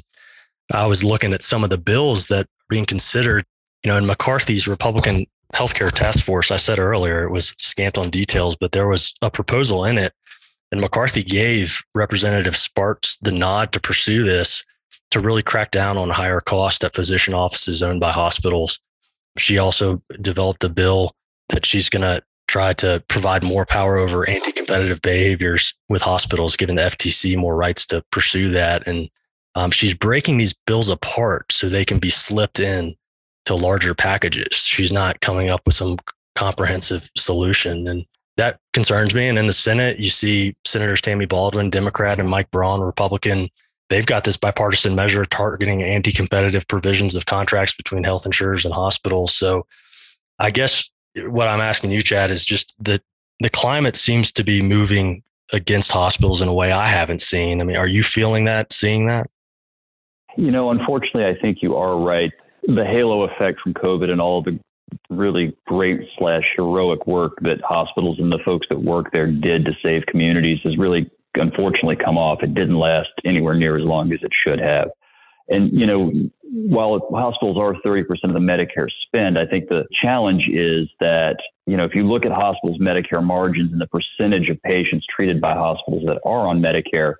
I 0.72 0.86
was 0.86 1.04
looking 1.04 1.32
at 1.32 1.42
some 1.42 1.64
of 1.64 1.70
the 1.70 1.78
bills 1.78 2.28
that 2.28 2.44
are 2.44 2.68
being 2.68 2.86
considered. 2.86 3.44
You 3.84 3.90
know, 3.90 3.96
in 3.96 4.06
McCarthy's 4.06 4.68
Republican 4.68 5.26
healthcare 5.54 5.90
task 5.90 6.24
force, 6.24 6.50
I 6.50 6.56
said 6.56 6.78
earlier, 6.78 7.24
it 7.24 7.30
was 7.30 7.54
scant 7.58 7.98
on 7.98 8.10
details, 8.10 8.56
but 8.56 8.72
there 8.72 8.88
was 8.88 9.14
a 9.22 9.30
proposal 9.30 9.84
in 9.84 9.98
it. 9.98 10.12
And 10.72 10.80
McCarthy 10.80 11.22
gave 11.22 11.82
Representative 11.94 12.56
Spartz 12.56 13.16
the 13.18 13.32
nod 13.32 13.72
to 13.72 13.80
pursue 13.80 14.22
this 14.22 14.64
to 15.10 15.20
really 15.20 15.42
crack 15.42 15.72
down 15.72 15.96
on 15.96 16.08
higher 16.10 16.40
cost 16.40 16.84
at 16.84 16.94
physician 16.94 17.34
offices 17.34 17.82
owned 17.82 18.00
by 18.00 18.12
hospitals. 18.12 18.78
She 19.38 19.58
also 19.58 20.00
developed 20.20 20.62
a 20.62 20.68
bill 20.68 21.12
that 21.48 21.66
she's 21.66 21.88
going 21.88 22.02
to 22.02 22.22
try 22.50 22.72
to 22.72 23.00
provide 23.06 23.44
more 23.44 23.64
power 23.64 23.96
over 23.96 24.28
anti 24.28 24.50
competitive 24.50 25.00
behaviors 25.02 25.72
with 25.88 26.02
hospitals, 26.02 26.56
giving 26.56 26.74
the 26.74 26.82
FTC 26.82 27.36
more 27.36 27.54
rights 27.54 27.86
to 27.86 28.02
pursue 28.10 28.48
that. 28.48 28.86
And 28.88 29.08
um, 29.54 29.70
she's 29.70 29.94
breaking 29.94 30.38
these 30.38 30.52
bills 30.66 30.88
apart 30.88 31.52
so 31.52 31.68
they 31.68 31.84
can 31.84 32.00
be 32.00 32.10
slipped 32.10 32.58
in 32.58 32.96
to 33.44 33.54
larger 33.54 33.94
packages. 33.94 34.56
She's 34.56 34.90
not 34.90 35.20
coming 35.20 35.48
up 35.48 35.60
with 35.64 35.76
some 35.76 35.96
comprehensive 36.34 37.08
solution. 37.16 37.86
And 37.86 38.04
that 38.36 38.58
concerns 38.72 39.14
me. 39.14 39.28
And 39.28 39.38
in 39.38 39.46
the 39.46 39.52
Senate, 39.52 40.00
you 40.00 40.10
see 40.10 40.56
Senators 40.64 41.00
Tammy 41.00 41.26
Baldwin, 41.26 41.70
Democrat, 41.70 42.18
and 42.18 42.28
Mike 42.28 42.50
Braun, 42.50 42.80
Republican. 42.80 43.48
They've 43.90 44.06
got 44.06 44.24
this 44.24 44.36
bipartisan 44.36 44.96
measure 44.96 45.24
targeting 45.24 45.84
anti 45.84 46.10
competitive 46.10 46.66
provisions 46.66 47.14
of 47.14 47.26
contracts 47.26 47.74
between 47.74 48.02
health 48.02 48.26
insurers 48.26 48.64
and 48.64 48.74
hospitals. 48.74 49.32
So 49.32 49.66
I 50.40 50.50
guess 50.50 50.90
what 51.16 51.48
I'm 51.48 51.60
asking 51.60 51.90
you, 51.90 52.02
Chad, 52.02 52.30
is 52.30 52.44
just 52.44 52.74
that 52.80 53.02
the 53.40 53.50
climate 53.50 53.96
seems 53.96 54.32
to 54.32 54.44
be 54.44 54.62
moving 54.62 55.22
against 55.52 55.90
hospitals 55.90 56.42
in 56.42 56.48
a 56.48 56.54
way 56.54 56.72
I 56.72 56.88
haven't 56.88 57.22
seen. 57.22 57.60
I 57.60 57.64
mean, 57.64 57.76
are 57.76 57.86
you 57.86 58.02
feeling 58.02 58.44
that, 58.44 58.72
seeing 58.72 59.06
that? 59.06 59.28
You 60.36 60.50
know, 60.50 60.70
unfortunately, 60.70 61.26
I 61.26 61.40
think 61.40 61.58
you 61.60 61.76
are 61.76 61.98
right 61.98 62.32
the 62.66 62.84
halo 62.84 63.22
effect 63.22 63.60
from 63.60 63.74
COVID 63.74 64.10
and 64.10 64.20
all 64.20 64.42
the 64.42 64.58
really 65.08 65.56
great 65.66 66.00
slash 66.18 66.44
heroic 66.56 67.06
work 67.06 67.38
that 67.42 67.60
hospitals 67.62 68.18
and 68.18 68.32
the 68.32 68.38
folks 68.44 68.66
that 68.70 68.78
work 68.78 69.10
there 69.12 69.26
did 69.26 69.64
to 69.64 69.72
save 69.84 70.04
communities 70.06 70.58
has 70.64 70.76
really 70.76 71.10
unfortunately 71.34 71.96
come 71.96 72.18
off. 72.18 72.42
It 72.42 72.54
didn't 72.54 72.78
last 72.78 73.08
anywhere 73.24 73.54
near 73.54 73.76
as 73.76 73.84
long 73.84 74.12
as 74.12 74.20
it 74.22 74.32
should 74.46 74.60
have. 74.60 74.90
And, 75.48 75.72
you 75.72 75.86
know, 75.86 76.12
while 76.52 76.98
hospitals 77.12 77.56
are 77.56 77.74
30% 77.86 78.04
of 78.24 78.32
the 78.32 78.40
Medicare 78.40 78.88
spend, 79.06 79.38
I 79.38 79.46
think 79.46 79.68
the 79.68 79.86
challenge 80.02 80.48
is 80.50 80.88
that, 81.00 81.36
you 81.66 81.76
know, 81.76 81.84
if 81.84 81.94
you 81.94 82.02
look 82.02 82.26
at 82.26 82.32
hospitals' 82.32 82.78
Medicare 82.78 83.22
margins 83.22 83.72
and 83.72 83.80
the 83.80 83.86
percentage 83.86 84.48
of 84.48 84.60
patients 84.62 85.06
treated 85.14 85.40
by 85.40 85.54
hospitals 85.54 86.04
that 86.06 86.20
are 86.24 86.48
on 86.48 86.60
Medicare, 86.60 87.14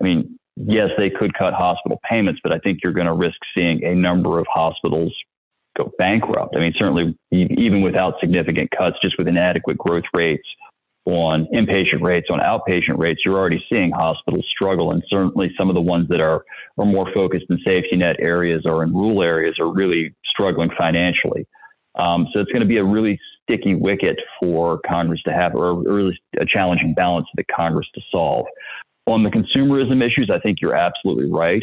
I 0.00 0.04
mean, 0.04 0.38
yes, 0.56 0.90
they 0.96 1.10
could 1.10 1.34
cut 1.34 1.54
hospital 1.54 2.00
payments, 2.08 2.40
but 2.42 2.54
I 2.54 2.58
think 2.58 2.80
you're 2.84 2.92
going 2.92 3.06
to 3.06 3.14
risk 3.14 3.38
seeing 3.56 3.84
a 3.84 3.94
number 3.94 4.38
of 4.38 4.46
hospitals 4.52 5.12
go 5.76 5.92
bankrupt. 5.98 6.54
I 6.56 6.60
mean, 6.60 6.74
certainly, 6.78 7.16
even 7.30 7.80
without 7.80 8.20
significant 8.20 8.70
cuts, 8.76 8.96
just 9.02 9.16
with 9.18 9.26
inadequate 9.26 9.78
growth 9.78 10.04
rates 10.14 10.46
on 11.04 11.46
inpatient 11.52 12.00
rates, 12.00 12.28
on 12.30 12.38
outpatient 12.40 12.98
rates, 12.98 13.22
you're 13.24 13.36
already 13.36 13.62
seeing 13.72 13.90
hospitals 13.90 14.46
struggle. 14.50 14.92
And 14.92 15.02
certainly, 15.08 15.52
some 15.58 15.68
of 15.68 15.74
the 15.74 15.80
ones 15.80 16.08
that 16.10 16.20
are, 16.20 16.44
are 16.78 16.84
more 16.84 17.12
focused 17.12 17.46
in 17.50 17.58
safety 17.66 17.96
net 17.96 18.16
areas 18.20 18.62
or 18.64 18.84
in 18.84 18.94
rural 18.94 19.22
areas 19.22 19.54
are 19.58 19.72
really 19.72 20.14
struggling 20.24 20.70
financially. 20.78 21.46
Um, 21.96 22.28
so 22.32 22.40
it's 22.40 22.50
going 22.52 22.62
to 22.62 22.68
be 22.68 22.78
a 22.78 22.84
really 22.84 23.18
sticky 23.42 23.74
wicket 23.74 24.16
for 24.40 24.80
Congress 24.86 25.20
to 25.24 25.32
have, 25.32 25.54
or 25.54 25.74
really 25.82 26.18
a 26.38 26.46
challenging 26.46 26.94
balance 26.94 27.26
the 27.34 27.44
Congress 27.44 27.86
to 27.94 28.00
solve. 28.10 28.46
On 29.06 29.24
the 29.24 29.30
consumerism 29.30 30.02
issues, 30.02 30.30
I 30.32 30.38
think 30.38 30.58
you're 30.62 30.76
absolutely 30.76 31.30
right. 31.30 31.62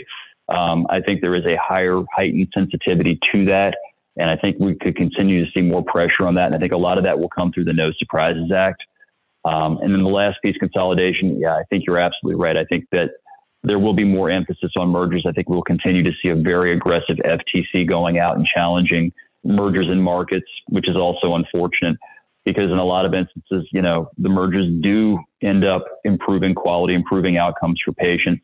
Um, 0.49 0.85
I 0.89 0.99
think 0.99 1.21
there 1.21 1.35
is 1.35 1.45
a 1.45 1.57
higher 1.57 2.01
heightened 2.13 2.49
sensitivity 2.53 3.19
to 3.33 3.45
that. 3.45 3.75
And 4.17 4.29
I 4.29 4.35
think 4.35 4.57
we 4.59 4.75
could 4.75 4.97
continue 4.97 5.45
to 5.45 5.51
see 5.55 5.61
more 5.61 5.83
pressure 5.83 6.27
on 6.27 6.35
that. 6.35 6.47
And 6.47 6.55
I 6.55 6.57
think 6.57 6.73
a 6.73 6.77
lot 6.77 6.97
of 6.97 7.05
that 7.05 7.17
will 7.17 7.29
come 7.29 7.51
through 7.53 7.65
the 7.65 7.73
No 7.73 7.85
Surprises 7.97 8.51
Act. 8.51 8.83
Um, 9.45 9.77
and 9.81 9.93
then 9.93 10.03
the 10.03 10.09
last 10.09 10.37
piece, 10.43 10.57
consolidation. 10.57 11.39
Yeah, 11.39 11.55
I 11.55 11.63
think 11.69 11.85
you're 11.87 11.99
absolutely 11.99 12.41
right. 12.41 12.57
I 12.57 12.65
think 12.65 12.85
that 12.91 13.11
there 13.63 13.79
will 13.79 13.93
be 13.93 14.03
more 14.03 14.29
emphasis 14.29 14.71
on 14.77 14.89
mergers. 14.89 15.25
I 15.27 15.31
think 15.31 15.49
we'll 15.49 15.61
continue 15.61 16.03
to 16.03 16.11
see 16.21 16.29
a 16.29 16.35
very 16.35 16.71
aggressive 16.71 17.17
FTC 17.25 17.87
going 17.87 18.19
out 18.19 18.37
and 18.37 18.45
challenging 18.45 19.11
mergers 19.43 19.87
in 19.87 20.01
markets, 20.01 20.47
which 20.67 20.87
is 20.89 20.95
also 20.95 21.35
unfortunate 21.35 21.97
because 22.45 22.65
in 22.65 22.79
a 22.79 22.83
lot 22.83 23.05
of 23.05 23.13
instances, 23.13 23.67
you 23.71 23.81
know, 23.81 24.09
the 24.17 24.29
mergers 24.29 24.67
do 24.81 25.19
end 25.41 25.65
up 25.65 25.85
improving 26.03 26.55
quality, 26.55 26.93
improving 26.93 27.37
outcomes 27.37 27.79
for 27.83 27.91
patients, 27.93 28.41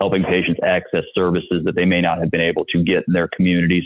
helping 0.00 0.24
patients 0.24 0.60
access 0.62 1.04
services 1.16 1.64
that 1.64 1.74
they 1.74 1.84
may 1.84 2.00
not 2.00 2.18
have 2.18 2.30
been 2.30 2.40
able 2.40 2.64
to 2.66 2.82
get 2.82 3.04
in 3.06 3.14
their 3.14 3.28
communities. 3.28 3.84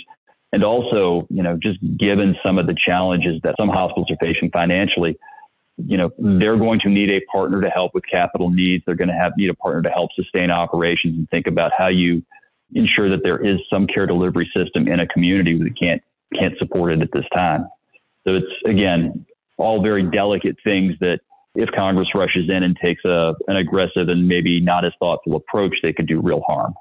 And 0.53 0.65
also, 0.65 1.27
you 1.31 1.43
know, 1.43 1.57
just 1.57 1.79
given 1.99 2.35
some 2.45 2.59
of 2.59 2.67
the 2.67 2.75
challenges 2.75 3.41
that 3.45 3.55
some 3.61 3.69
hospitals 3.69 4.11
are 4.11 4.17
facing 4.21 4.51
financially, 4.51 5.17
you 5.87 5.97
know, 5.97 6.11
mm-hmm. 6.11 6.39
they're 6.39 6.57
going 6.57 6.81
to 6.81 6.89
need 6.89 7.11
a 7.11 7.21
partner 7.33 7.61
to 7.61 7.69
help 7.69 7.95
with 7.95 8.05
capital 8.11 8.51
needs. 8.51 8.85
They're 8.87 8.95
going 8.95 9.09
to 9.09 9.15
have 9.15 9.33
need 9.37 9.51
a 9.51 9.55
partner 9.55 9.83
to 9.83 9.91
help 9.91 10.11
sustain 10.15 10.51
operations 10.51 11.19
and 11.19 11.29
think 11.31 11.47
about 11.47 11.73
how 11.77 11.89
you 11.89 12.23
ensure 12.75 13.09
that 13.09 13.25
there 13.25 13.39
is 13.39 13.59
some 13.73 13.87
care 13.87 14.07
delivery 14.07 14.51
system 14.57 14.89
in 14.89 15.01
a 15.01 15.07
community 15.07 15.59
that 15.59 15.79
can't 15.81 16.03
can't 16.39 16.57
support 16.59 16.93
it 16.93 17.03
at 17.03 17.11
this 17.13 17.25
time. 17.35 17.67
So 18.27 18.35
it's 18.35 18.47
again 18.67 19.27
all 19.57 19.83
very 19.83 20.03
delicate 20.03 20.57
things 20.65 20.95
that 21.01 21.21
if 21.55 21.69
Congress 21.73 22.09
rushes 22.15 22.49
in 22.49 22.63
and 22.63 22.77
takes 22.83 23.05
a 23.05 23.35
an 23.49 23.57
aggressive 23.57 24.09
and 24.09 24.27
maybe 24.27 24.61
not 24.61 24.85
as 24.85 24.93
thoughtful 25.01 25.37
approach, 25.37 25.75
they 25.83 25.93
could 25.93 26.07
do 26.07 26.21
real 26.21 26.43
harm. 26.49 26.75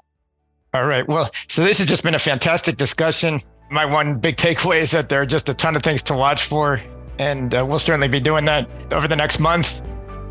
All 0.72 0.86
right. 0.86 1.06
Well, 1.08 1.30
so 1.48 1.64
this 1.64 1.78
has 1.78 1.88
just 1.88 2.04
been 2.04 2.14
a 2.14 2.18
fantastic 2.18 2.76
discussion. 2.76 3.40
My 3.70 3.84
one 3.84 4.18
big 4.18 4.36
takeaway 4.36 4.80
is 4.80 4.92
that 4.92 5.08
there 5.08 5.20
are 5.20 5.26
just 5.26 5.48
a 5.48 5.54
ton 5.54 5.74
of 5.74 5.82
things 5.82 6.02
to 6.04 6.14
watch 6.14 6.44
for, 6.44 6.80
and 7.20 7.54
uh, 7.54 7.64
we'll 7.64 7.78
certainly 7.78 8.08
be 8.08 8.18
doing 8.18 8.46
that 8.46 8.66
over 8.92 9.06
the 9.06 9.14
next 9.14 9.38
month 9.38 9.82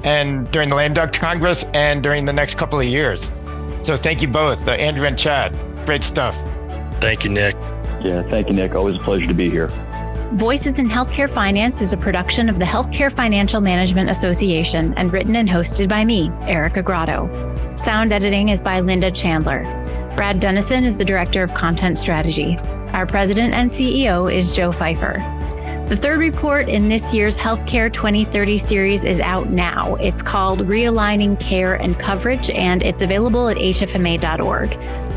and 0.03 0.49
during 0.51 0.67
the 0.67 0.75
lame 0.75 0.93
duck 0.93 1.13
Congress 1.13 1.63
and 1.75 2.01
during 2.01 2.25
the 2.25 2.33
next 2.33 2.57
couple 2.57 2.79
of 2.79 2.85
years. 2.85 3.29
So 3.83 3.95
thank 3.95 4.21
you 4.21 4.27
both, 4.27 4.67
uh, 4.67 4.71
Andrew 4.71 5.05
and 5.05 5.17
Chad. 5.17 5.55
Great 5.85 6.03
stuff. 6.03 6.35
Thank 6.99 7.23
you, 7.23 7.29
Nick. 7.29 7.55
Yeah, 8.01 8.27
thank 8.29 8.47
you, 8.47 8.55
Nick. 8.55 8.73
Always 8.73 8.95
a 8.95 8.99
pleasure 8.99 9.27
to 9.27 9.33
be 9.33 9.49
here. 9.49 9.67
Voices 10.33 10.79
in 10.79 10.89
Healthcare 10.89 11.29
Finance 11.29 11.81
is 11.81 11.93
a 11.93 11.97
production 11.97 12.49
of 12.49 12.59
the 12.59 12.65
Healthcare 12.65 13.11
Financial 13.11 13.61
Management 13.61 14.09
Association 14.09 14.93
and 14.95 15.13
written 15.13 15.35
and 15.35 15.47
hosted 15.47 15.89
by 15.89 16.03
me, 16.03 16.29
Erica 16.41 16.81
Grotto. 16.81 17.29
Sound 17.75 18.11
editing 18.11 18.49
is 18.49 18.61
by 18.61 18.79
Linda 18.79 19.11
Chandler. 19.11 19.63
Brad 20.15 20.39
Dennison 20.39 20.83
is 20.83 20.97
the 20.97 21.05
Director 21.05 21.43
of 21.43 21.53
Content 21.53 21.99
Strategy. 21.99 22.57
Our 22.93 23.05
President 23.05 23.53
and 23.53 23.69
CEO 23.69 24.31
is 24.31 24.55
Joe 24.55 24.71
Fifer. 24.71 25.38
The 25.89 25.95
third 25.95 26.19
report 26.19 26.69
in 26.69 26.87
this 26.87 27.15
year's 27.15 27.35
Healthcare 27.35 27.91
2030 27.91 28.59
series 28.59 29.03
is 29.03 29.19
out 29.19 29.49
now. 29.49 29.95
It's 29.95 30.21
called 30.21 30.59
Realigning 30.59 31.39
Care 31.39 31.81
and 31.81 31.97
Coverage, 31.97 32.51
and 32.51 32.83
it's 32.83 33.01
available 33.01 33.49
at 33.49 33.57
hfma.org. 33.57 34.73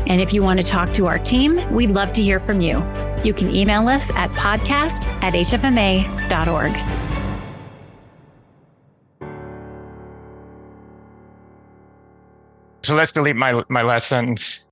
And 0.07 0.19
if 0.19 0.33
you 0.33 0.41
want 0.41 0.59
to 0.59 0.65
talk 0.65 0.91
to 0.93 1.05
our 1.05 1.19
team, 1.19 1.71
we'd 1.71 1.91
love 1.91 2.11
to 2.13 2.23
hear 2.23 2.39
from 2.39 2.59
you. 2.59 2.83
You 3.23 3.35
can 3.35 3.55
email 3.55 3.87
us 3.87 4.09
at 4.15 4.31
podcast 4.31 5.05
at 5.21 5.35
hfma.org. 5.35 6.73
So 12.81 12.95
let's 12.95 13.11
delete 13.11 13.35
my 13.35 13.63
my 13.69 13.83
last 13.83 14.07
sentence. 14.07 14.62